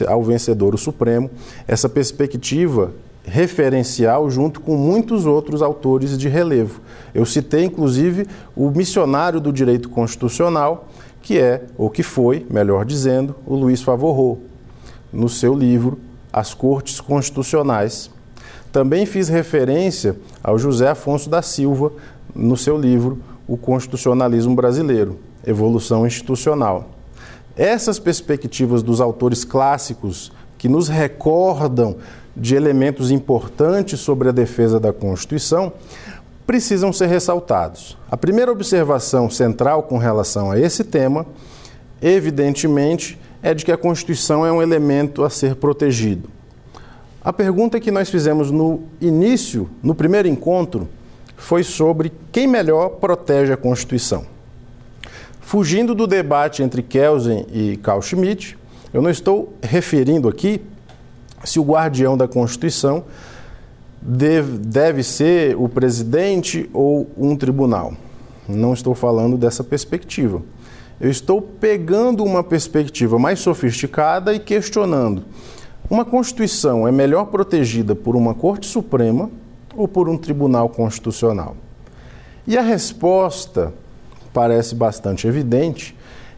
[0.09, 1.31] Ao Vencedor o Supremo,
[1.66, 2.93] essa perspectiva
[3.25, 6.81] referencial junto com muitos outros autores de relevo.
[7.14, 10.89] Eu citei, inclusive, o missionário do direito constitucional,
[11.20, 14.41] que é, ou que foi, melhor dizendo, o Luiz Favorro,
[15.12, 15.99] no seu livro
[16.33, 18.11] as cortes constitucionais.
[18.72, 21.93] Também fiz referência ao José Afonso da Silva
[22.35, 26.89] no seu livro O Constitucionalismo Brasileiro, Evolução Institucional.
[27.57, 31.97] Essas perspectivas dos autores clássicos que nos recordam
[32.35, 35.72] de elementos importantes sobre a defesa da Constituição
[36.47, 37.97] precisam ser ressaltados.
[38.11, 41.26] A primeira observação central com relação a esse tema,
[42.01, 46.30] evidentemente, é de que a Constituição é um elemento a ser protegido.
[47.24, 50.88] A pergunta que nós fizemos no início, no primeiro encontro,
[51.36, 54.24] foi sobre quem melhor protege a Constituição.
[55.40, 58.57] Fugindo do debate entre Kelsen e Carl Schmitt,
[58.93, 60.61] eu não estou referindo aqui
[61.45, 63.05] se o guardião da Constituição
[64.01, 67.95] deve, deve ser o presidente ou um tribunal.
[68.49, 70.43] Não estou falando dessa perspectiva.
[71.03, 75.25] Eu estou pegando uma perspectiva mais sofisticada e questionando:
[75.91, 79.29] uma Constituição é melhor protegida por uma Corte Suprema
[79.75, 81.57] ou por um Tribunal Constitucional?
[82.47, 83.75] E a resposta
[84.33, 85.97] parece bastante evidente,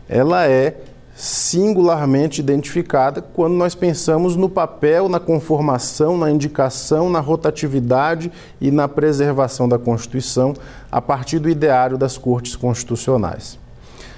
[0.09, 0.79] ela é
[1.15, 8.89] singularmente identificada quando nós pensamos no papel, na conformação, na indicação, na rotatividade e na
[8.89, 10.55] preservação da Constituição
[10.91, 13.63] a partir do ideário das cortes constitucionais.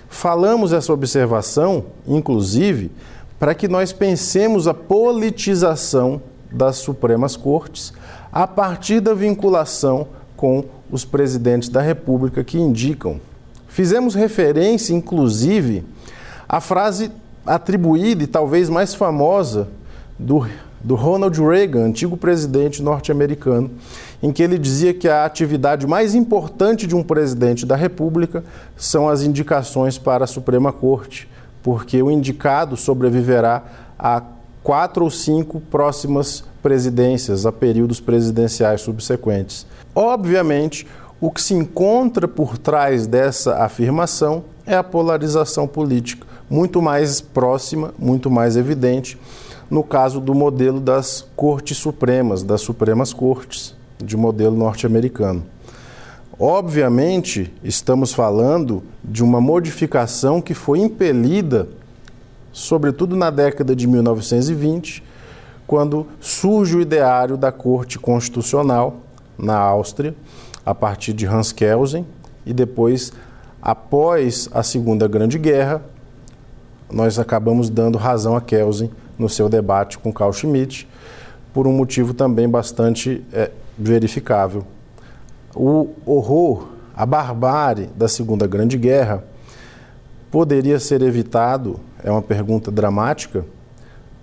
[0.09, 2.91] Falamos essa observação, inclusive,
[3.39, 7.93] para que nós pensemos a politização das Supremas Cortes
[8.33, 13.21] a partir da vinculação com os presidentes da República que indicam.
[13.69, 15.85] Fizemos referência, inclusive,
[16.49, 17.11] à frase
[17.45, 19.69] atribuída e talvez mais famosa
[20.19, 20.47] do,
[20.87, 23.73] do Ronald Reagan, antigo presidente norte-americano,
[24.23, 28.45] em que ele dizia que a atividade mais importante de um presidente da República
[28.77, 31.29] são as indicações para a Suprema Corte,
[31.61, 33.65] porque o indicado sobreviverá
[33.99, 34.23] a
[34.63, 39.67] quatro ou cinco próximas presidências, a períodos presidenciais subsequentes.
[39.93, 40.87] Obviamente,
[41.21, 47.93] o que se encontra por trás dessa afirmação é a polarização política, muito mais próxima,
[47.99, 49.19] muito mais evidente,
[49.71, 55.43] no caso do modelo das Cortes Supremas, das Supremas Cortes de modelo norte-americano.
[56.39, 61.67] Obviamente, estamos falando de uma modificação que foi impelida,
[62.53, 65.03] sobretudo na década de 1920,
[65.67, 68.99] quando surge o ideário da Corte Constitucional
[69.39, 70.15] na Áustria,
[70.65, 72.07] a partir de Hans Kelsen,
[72.45, 73.13] e depois,
[73.61, 75.83] após a Segunda Grande Guerra,
[76.93, 80.89] nós acabamos dando razão a Kelsen no seu debate com Carl Schmitt,
[81.53, 84.65] por um motivo também bastante é, verificável.
[85.55, 89.25] O horror, a barbárie da Segunda Grande Guerra
[90.31, 91.81] poderia ser evitado?
[92.05, 93.45] É uma pergunta dramática?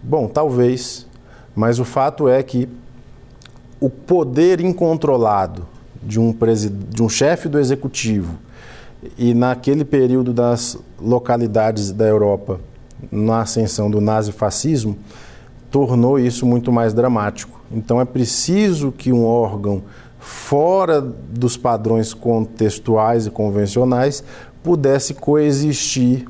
[0.01, 1.07] Bom, talvez,
[1.55, 2.69] mas o fato é que
[3.79, 5.67] o poder incontrolado
[6.01, 6.35] de um,
[6.89, 8.37] de um chefe do executivo
[9.17, 12.59] e naquele período das localidades da Europa,
[13.11, 14.97] na ascensão do nazifascismo,
[15.71, 17.59] tornou isso muito mais dramático.
[17.71, 19.83] Então é preciso que um órgão
[20.19, 24.23] fora dos padrões contextuais e convencionais
[24.61, 26.25] pudesse coexistir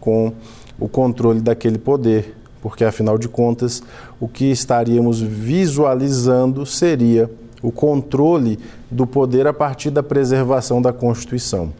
[0.00, 0.32] com
[0.78, 3.82] o controle daquele poder, porque afinal de contas,
[4.18, 7.30] o que estaríamos visualizando seria
[7.62, 8.58] o controle
[8.90, 11.72] do poder a partir da preservação da Constituição.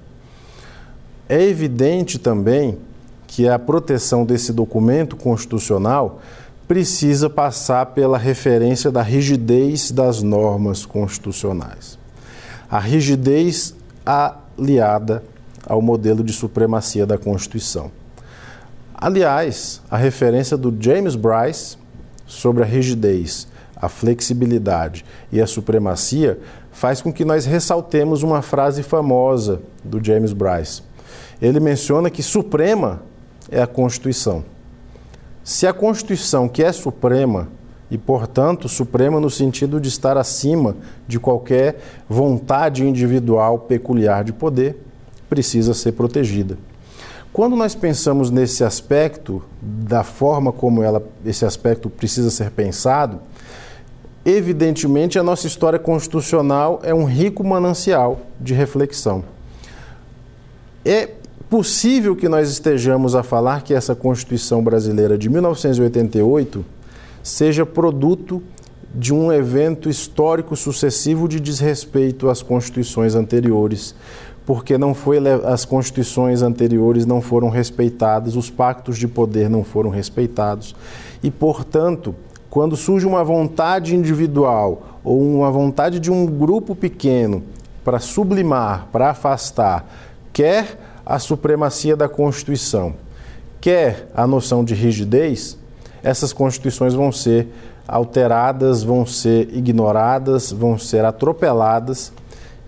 [1.28, 2.78] É evidente também
[3.26, 6.20] que a proteção desse documento constitucional
[6.66, 11.98] precisa passar pela referência da rigidez das normas constitucionais.
[12.68, 13.74] A rigidez
[14.04, 15.22] aliada
[15.66, 17.90] ao modelo de supremacia da Constituição.
[18.94, 21.76] Aliás, a referência do James Bryce
[22.26, 23.46] sobre a rigidez,
[23.76, 26.38] a flexibilidade e a supremacia
[26.72, 30.82] faz com que nós ressaltemos uma frase famosa do James Bryce.
[31.40, 33.02] Ele menciona que suprema
[33.50, 34.44] é a Constituição.
[35.44, 37.48] Se a Constituição, que é suprema,
[37.90, 40.76] e, portanto, suprema no sentido de estar acima
[41.06, 44.82] de qualquer vontade individual peculiar de poder,
[45.28, 46.58] precisa ser protegida.
[47.32, 53.20] Quando nós pensamos nesse aspecto, da forma como ela, esse aspecto precisa ser pensado,
[54.24, 59.22] evidentemente a nossa história constitucional é um rico manancial de reflexão.
[60.84, 61.06] É
[61.48, 66.64] possível que nós estejamos a falar que essa Constituição brasileira de 1988
[67.22, 68.42] seja produto
[68.94, 73.94] de um evento histórico sucessivo de desrespeito às constituições anteriores,
[74.46, 79.90] porque não foi as constituições anteriores não foram respeitadas, os pactos de poder não foram
[79.90, 80.74] respeitados
[81.22, 82.14] e, portanto,
[82.48, 87.42] quando surge uma vontade individual ou uma vontade de um grupo pequeno
[87.84, 89.84] para sublimar, para afastar,
[90.32, 92.94] quer a supremacia da Constituição,
[93.60, 95.56] quer a noção de rigidez,
[96.02, 97.46] essas constituições vão ser
[97.86, 102.12] alteradas, vão ser ignoradas, vão ser atropeladas,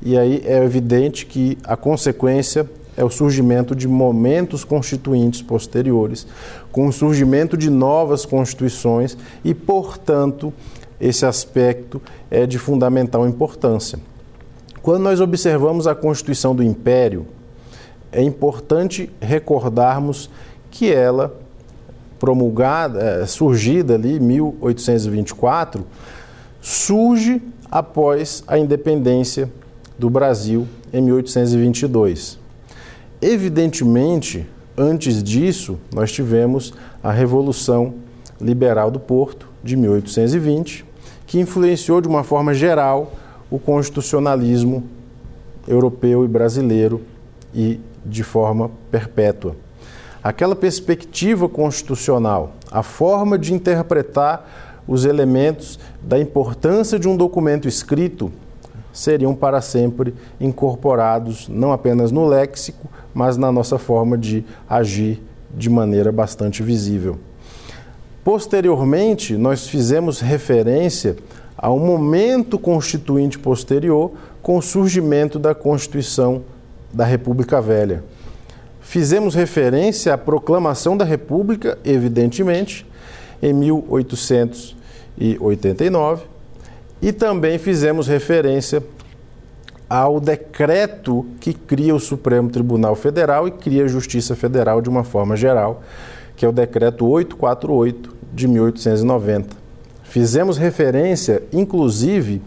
[0.01, 6.25] e aí é evidente que a consequência é o surgimento de momentos constituintes posteriores,
[6.71, 10.53] com o surgimento de novas constituições e, portanto,
[11.01, 13.99] esse aspecto é de fundamental importância.
[14.81, 17.27] Quando nós observamos a Constituição do Império,
[18.13, 20.31] é importante recordarmos
[20.71, 21.39] que ela,
[22.19, 25.85] promulgada, é, surgida ali em 1824,
[26.61, 27.41] surge
[27.71, 29.51] após a independência
[29.99, 32.39] do Brasil em 1822.
[33.21, 34.47] Evidentemente,
[34.77, 37.95] antes disso, nós tivemos a Revolução
[38.41, 40.85] Liberal do Porto de 1820,
[41.27, 43.13] que influenciou de uma forma geral
[43.51, 44.85] o constitucionalismo
[45.67, 47.03] europeu e brasileiro
[47.55, 49.57] e de forma perpétua.
[50.23, 58.33] Aquela perspectiva constitucional, a forma de interpretar os elementos da importância de um documento escrito
[58.93, 65.23] seriam para sempre incorporados não apenas no léxico, mas na nossa forma de agir
[65.55, 67.19] de maneira bastante visível.
[68.25, 71.17] Posteriormente, nós fizemos referência
[71.57, 76.43] a um momento constituinte posterior com o surgimento da Constituição
[76.93, 78.05] da República Velha.
[78.81, 82.87] Fizemos referência à proclamação da República, evidentemente,
[83.43, 86.25] em 1889,
[87.01, 88.83] e também fizemos referência
[89.89, 95.05] ao decreto que cria o Supremo Tribunal Federal e cria a Justiça Federal de uma
[95.05, 95.83] forma geral,
[96.37, 99.57] que é o decreto 848 de 1890.
[100.03, 102.43] Fizemos referência, inclusive,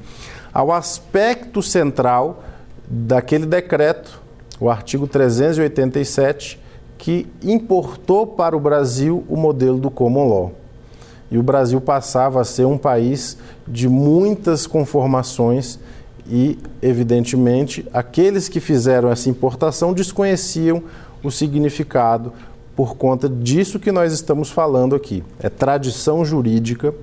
[0.53, 2.43] ao aspecto central
[2.87, 4.20] daquele decreto
[4.62, 6.59] o artigo 387,
[6.95, 10.51] que importou para o Brasil o modelo do common law.
[11.32, 15.80] E o Brasil passava a ser um país de muitas conformações
[16.30, 20.84] e, evidentemente, aqueles que fizeram essa importação desconheciam
[21.24, 22.32] o significado
[22.76, 25.24] por conta disso que nós estamos falando aqui.
[25.39, 26.93] É tradição jurídica.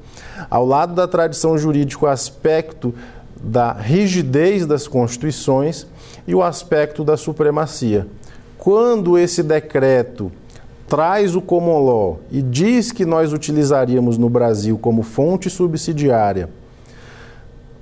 [0.48, 2.94] Ao lado da tradição jurídica, o aspecto
[3.42, 5.86] da rigidez das constituições
[6.28, 8.06] e o aspecto da supremacia.
[8.58, 10.30] Quando esse decreto
[10.86, 16.50] traz o common law e diz que nós utilizaríamos no Brasil como fonte subsidiária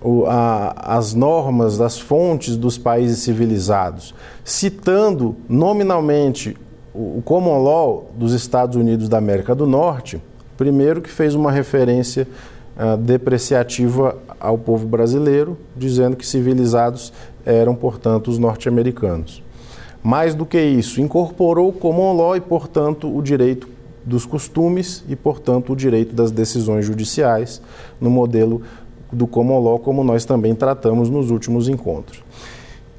[0.01, 6.57] o, a, as normas das fontes dos países civilizados, citando nominalmente
[6.95, 10.23] o, o common law dos Estados Unidos da América do Norte,
[10.57, 12.29] primeiro que fez uma referência
[12.77, 17.13] uh, depreciativa ao povo brasileiro, dizendo que civilizados
[17.45, 19.43] eram, portanto, os norte-americanos.
[20.03, 23.69] Mais do que isso, incorporou o common law e, portanto, o direito
[24.05, 27.61] dos costumes e, portanto, o direito das decisões judiciais
[28.01, 28.63] no modelo
[29.11, 32.23] do common law, como nós também tratamos nos últimos encontros.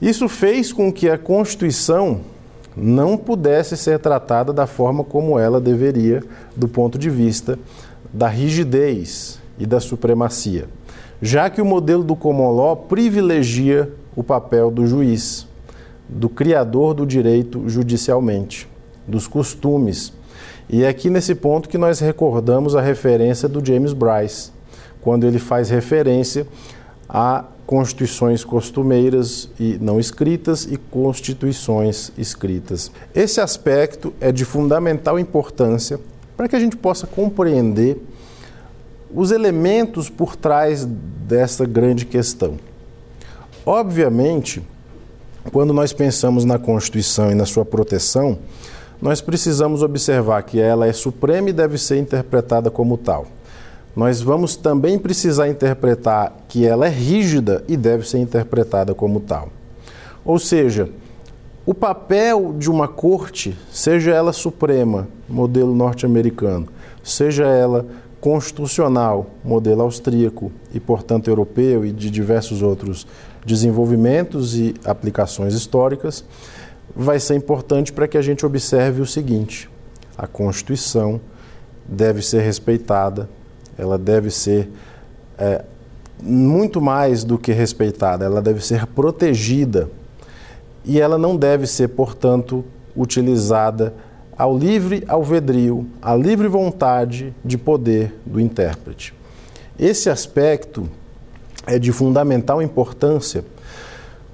[0.01, 2.21] Isso fez com que a Constituição
[2.75, 6.23] não pudesse ser tratada da forma como ela deveria,
[6.55, 7.57] do ponto de vista
[8.13, 10.67] da rigidez e da supremacia,
[11.21, 15.47] já que o modelo do common law privilegia o papel do juiz
[16.07, 18.67] do criador do direito judicialmente,
[19.07, 20.13] dos costumes.
[20.69, 24.51] E é aqui nesse ponto que nós recordamos a referência do James Bryce,
[25.01, 26.47] quando ele faz referência
[27.07, 32.91] a constituições costumeiras e não escritas e constituições escritas.
[33.13, 35.99] Esse aspecto é de fundamental importância
[36.35, 38.01] para que a gente possa compreender
[39.13, 42.55] os elementos por trás dessa grande questão.
[43.65, 44.61] Obviamente,
[45.51, 48.37] quando nós pensamos na Constituição e na sua proteção,
[49.01, 53.27] nós precisamos observar que ela é suprema e deve ser interpretada como tal.
[53.95, 59.49] Nós vamos também precisar interpretar que ela é rígida e deve ser interpretada como tal.
[60.23, 60.89] Ou seja,
[61.65, 66.67] o papel de uma corte, seja ela suprema, modelo norte-americano,
[67.03, 67.85] seja ela
[68.20, 73.07] constitucional, modelo austríaco e, portanto, europeu e de diversos outros
[73.45, 76.26] desenvolvimentos e aplicações históricas,
[76.95, 79.70] vai ser importante para que a gente observe o seguinte:
[80.18, 81.22] a Constituição
[81.88, 83.30] deve ser respeitada,
[83.78, 84.70] ela deve ser
[85.38, 85.63] é,
[86.22, 89.89] muito mais do que respeitada, ela deve ser protegida.
[90.84, 92.63] E ela não deve ser, portanto,
[92.95, 93.93] utilizada
[94.38, 99.13] ao livre alvedrio, à livre vontade de poder do intérprete.
[99.79, 100.89] Esse aspecto
[101.65, 103.43] é de fundamental importância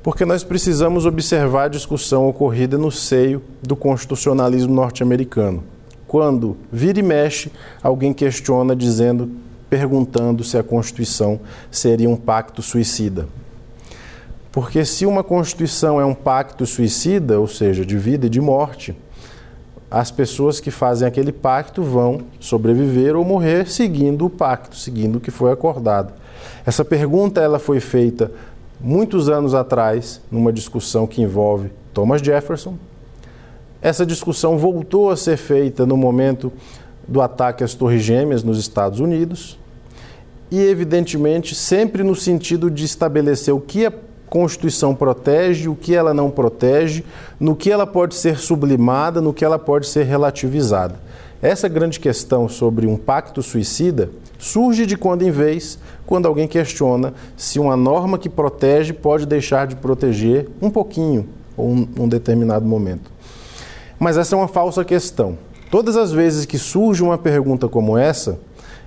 [0.03, 5.63] porque nós precisamos observar a discussão ocorrida no seio do constitucionalismo norte-americano.
[6.05, 7.49] Quando vira e mexe,
[7.81, 9.31] alguém questiona dizendo,
[9.69, 11.39] perguntando se a Constituição
[11.71, 13.29] seria um pacto suicida.
[14.51, 18.93] Porque se uma Constituição é um pacto suicida, ou seja, de vida e de morte,
[19.93, 25.19] as pessoas que fazem aquele pacto vão sobreviver ou morrer seguindo o pacto, seguindo o
[25.19, 26.11] que foi acordado.
[26.65, 28.31] Essa pergunta ela foi feita
[28.81, 32.75] muitos anos atrás, numa discussão que envolve Thomas Jefferson.
[33.83, 36.51] Essa discussão voltou a ser feita no momento
[37.07, 39.59] do ataque às Torres Gêmeas nos Estados Unidos.
[40.49, 43.93] E, evidentemente, sempre no sentido de estabelecer o que a
[44.29, 47.03] Constituição protege, o que ela não protege,
[47.39, 50.95] no que ela pode ser sublimada, no que ela pode ser relativizada.
[51.41, 54.09] Essa grande questão sobre um pacto suicida
[54.39, 59.67] surge de quando em vez, quando alguém questiona se uma norma que protege pode deixar
[59.67, 63.11] de proteger um pouquinho ou um, um determinado momento.
[63.99, 65.37] Mas essa é uma falsa questão.
[65.69, 68.39] Todas as vezes que surge uma pergunta como essa,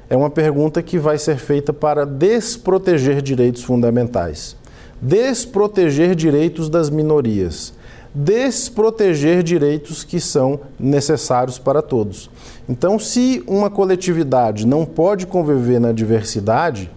[0.09, 4.57] é uma pergunta que vai ser feita para desproteger direitos fundamentais,
[5.01, 7.75] desproteger direitos das minorias,
[8.15, 12.31] desproteger direitos que são necessários para todos.
[12.69, 16.91] Então, se uma coletividade não pode conviver na diversidade,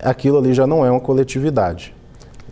[0.00, 1.94] aquilo ali já não é uma coletividade.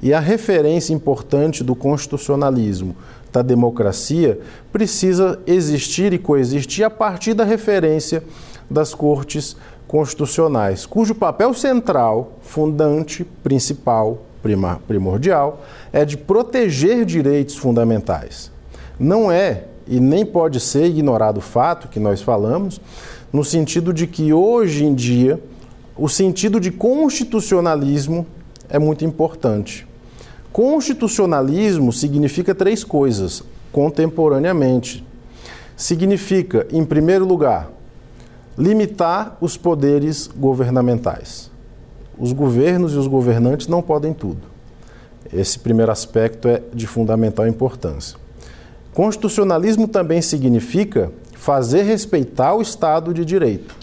[0.00, 2.94] E a referência importante do constitucionalismo,
[3.32, 4.38] da democracia,
[4.72, 8.22] precisa existir e coexistir a partir da referência
[8.70, 9.56] das cortes
[9.88, 14.18] constitucionais, cujo papel central, fundante, principal,
[14.86, 18.50] primordial, é de proteger direitos fundamentais.
[18.98, 22.80] Não é e nem pode ser ignorado o fato que nós falamos,
[23.32, 25.40] no sentido de que hoje em dia
[25.96, 28.26] o sentido de constitucionalismo
[28.68, 29.86] é muito importante.
[30.52, 35.04] Constitucionalismo significa três coisas contemporaneamente.
[35.76, 37.70] Significa, em primeiro lugar,
[38.56, 41.50] limitar os poderes governamentais.
[42.18, 44.42] Os governos e os governantes não podem tudo.
[45.32, 48.18] Esse primeiro aspecto é de fundamental importância.
[48.92, 53.76] Constitucionalismo também significa fazer respeitar o Estado de Direito.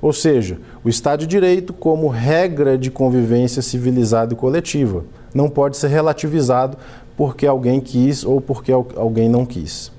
[0.00, 5.04] Ou seja, o Estado de Direito como regra de convivência civilizada e coletiva.
[5.34, 6.78] Não pode ser relativizado
[7.16, 9.92] porque alguém quis ou porque alguém não quis.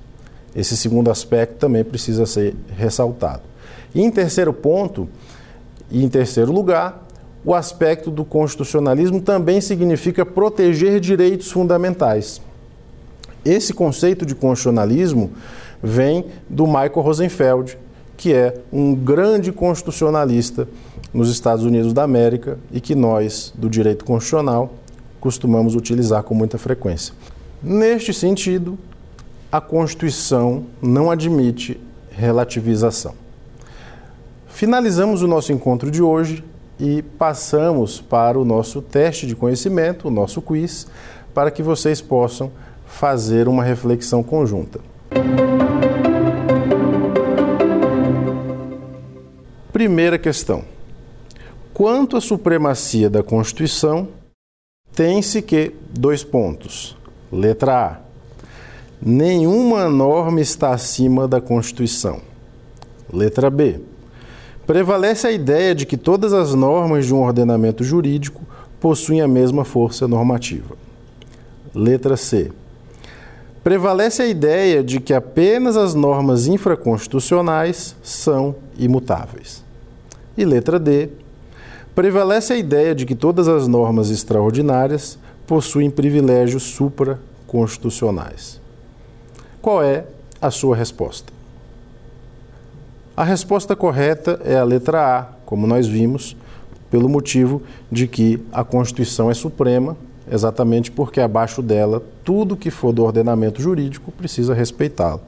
[0.54, 3.42] Esse segundo aspecto também precisa ser ressaltado.
[3.94, 5.08] E em terceiro ponto,
[5.90, 7.05] e em terceiro lugar,
[7.46, 12.42] o aspecto do constitucionalismo também significa proteger direitos fundamentais.
[13.44, 15.30] Esse conceito de constitucionalismo
[15.80, 17.78] vem do Michael Rosenfeld,
[18.16, 20.66] que é um grande constitucionalista
[21.14, 24.74] nos Estados Unidos da América e que nós, do direito constitucional,
[25.20, 27.14] costumamos utilizar com muita frequência.
[27.62, 28.76] Neste sentido,
[29.52, 31.80] a Constituição não admite
[32.10, 33.14] relativização.
[34.48, 36.42] Finalizamos o nosso encontro de hoje
[36.78, 40.86] e passamos para o nosso teste de conhecimento, o nosso quiz,
[41.32, 42.50] para que vocês possam
[42.86, 44.80] fazer uma reflexão conjunta.
[49.72, 50.64] Primeira questão.
[51.74, 54.08] Quanto à supremacia da Constituição,
[54.94, 56.96] tem-se que dois pontos.
[57.30, 58.00] Letra A.
[59.02, 62.22] Nenhuma norma está acima da Constituição.
[63.12, 63.80] Letra B.
[64.66, 68.42] Prevalece a ideia de que todas as normas de um ordenamento jurídico
[68.80, 70.74] possuem a mesma força normativa.
[71.72, 72.50] Letra C.
[73.62, 79.64] Prevalece a ideia de que apenas as normas infraconstitucionais são imutáveis.
[80.36, 81.10] E letra D.
[81.94, 88.60] Prevalece a ideia de que todas as normas extraordinárias possuem privilégios supraconstitucionais.
[89.62, 90.06] Qual é
[90.40, 91.35] a sua resposta?
[93.16, 96.36] A resposta correta é a letra A, como nós vimos,
[96.90, 99.96] pelo motivo de que a Constituição é suprema,
[100.30, 105.22] exatamente porque abaixo dela tudo que for do ordenamento jurídico precisa respeitá-lo.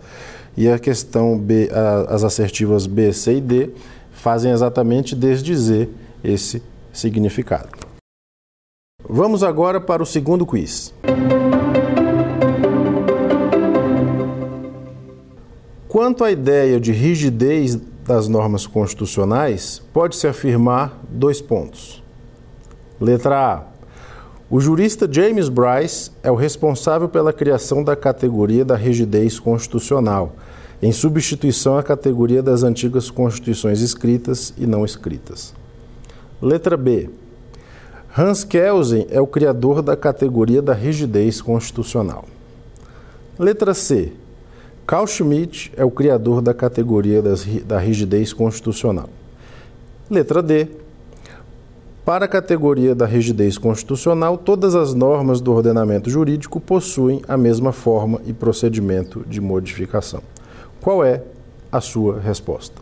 [0.55, 1.71] E a questão B,
[2.09, 3.71] as assertivas B, C e D
[4.13, 5.89] fazem exatamente desdizer
[6.23, 6.63] esse
[6.93, 7.71] significado.
[9.09, 10.93] Vamos agora para o segundo quiz.
[15.99, 17.77] Quanto à ideia de rigidez
[18.07, 22.05] das normas constitucionais, pode-se afirmar dois pontos.
[23.01, 23.63] Letra A.
[24.49, 30.37] O jurista James Bryce é o responsável pela criação da categoria da rigidez constitucional
[30.81, 35.53] em substituição à categoria das antigas constituições escritas e não escritas.
[36.41, 37.11] Letra B.
[38.17, 42.25] Hans Kelsen é o criador da categoria da rigidez constitucional.
[43.37, 44.13] Letra C.
[44.89, 49.11] Carl Schmitt é o criador da categoria das, da rigidez constitucional.
[50.11, 50.67] Letra D.
[52.07, 57.71] Para a categoria da rigidez constitucional, todas as normas do ordenamento jurídico possuem a mesma
[57.71, 60.23] forma e procedimento de modificação.
[60.81, 61.23] Qual é
[61.71, 62.81] a sua resposta?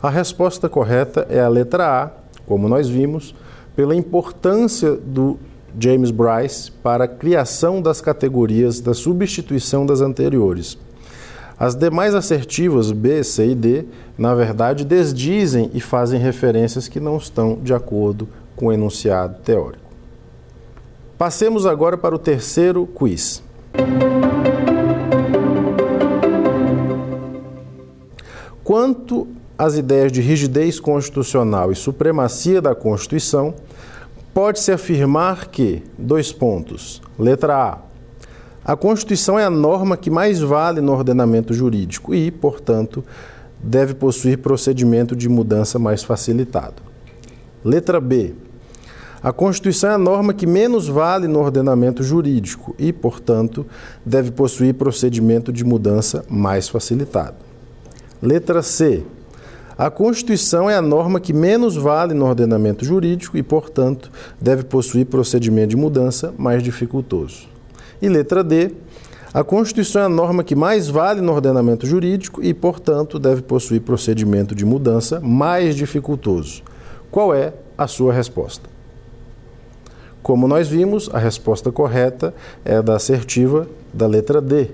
[0.00, 2.10] A resposta correta é a letra A,
[2.46, 3.34] como nós vimos,
[3.76, 5.38] pela importância do
[5.78, 10.78] James Bryce para a criação das categorias da substituição das anteriores.
[11.58, 13.84] As demais assertivas B, C e D,
[14.18, 19.84] na verdade, desdizem e fazem referências que não estão de acordo com o enunciado teórico.
[21.16, 23.42] Passemos agora para o terceiro quiz.
[28.64, 33.54] Quanto às ideias de rigidez constitucional e supremacia da Constituição,
[34.34, 37.00] pode-se afirmar que, dois pontos.
[37.16, 37.78] Letra A.
[38.72, 43.04] A Constituição é a norma que mais vale no ordenamento jurídico e, portanto,
[43.62, 46.82] deve possuir procedimento de mudança mais facilitado.
[47.64, 48.34] Letra B.
[49.22, 53.64] A Constituição é a norma que menos vale no ordenamento jurídico e, portanto,
[54.04, 57.36] deve possuir procedimento de mudança mais facilitado.
[58.20, 59.04] Letra C.
[59.76, 64.08] A Constituição é a norma que menos vale no ordenamento jurídico e, portanto,
[64.40, 67.48] deve possuir procedimento de mudança mais dificultoso.
[68.00, 68.70] E letra D.
[69.32, 73.80] A Constituição é a norma que mais vale no ordenamento jurídico e, portanto, deve possuir
[73.80, 76.62] procedimento de mudança mais dificultoso.
[77.10, 78.70] Qual é a sua resposta?
[80.22, 82.32] Como nós vimos, a resposta correta
[82.64, 84.70] é a da assertiva da letra D,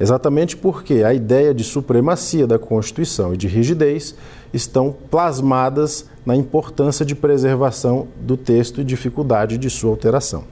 [0.00, 4.14] Exatamente porque a ideia de supremacia da Constituição e de rigidez
[4.52, 10.44] estão plasmadas na importância de preservação do texto e dificuldade de sua alteração.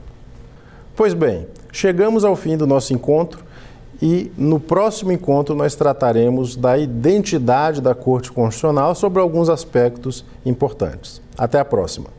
[0.95, 3.43] Pois bem, chegamos ao fim do nosso encontro
[4.01, 11.21] e no próximo encontro nós trataremos da identidade da Corte Constitucional sobre alguns aspectos importantes.
[11.37, 12.18] Até a próxima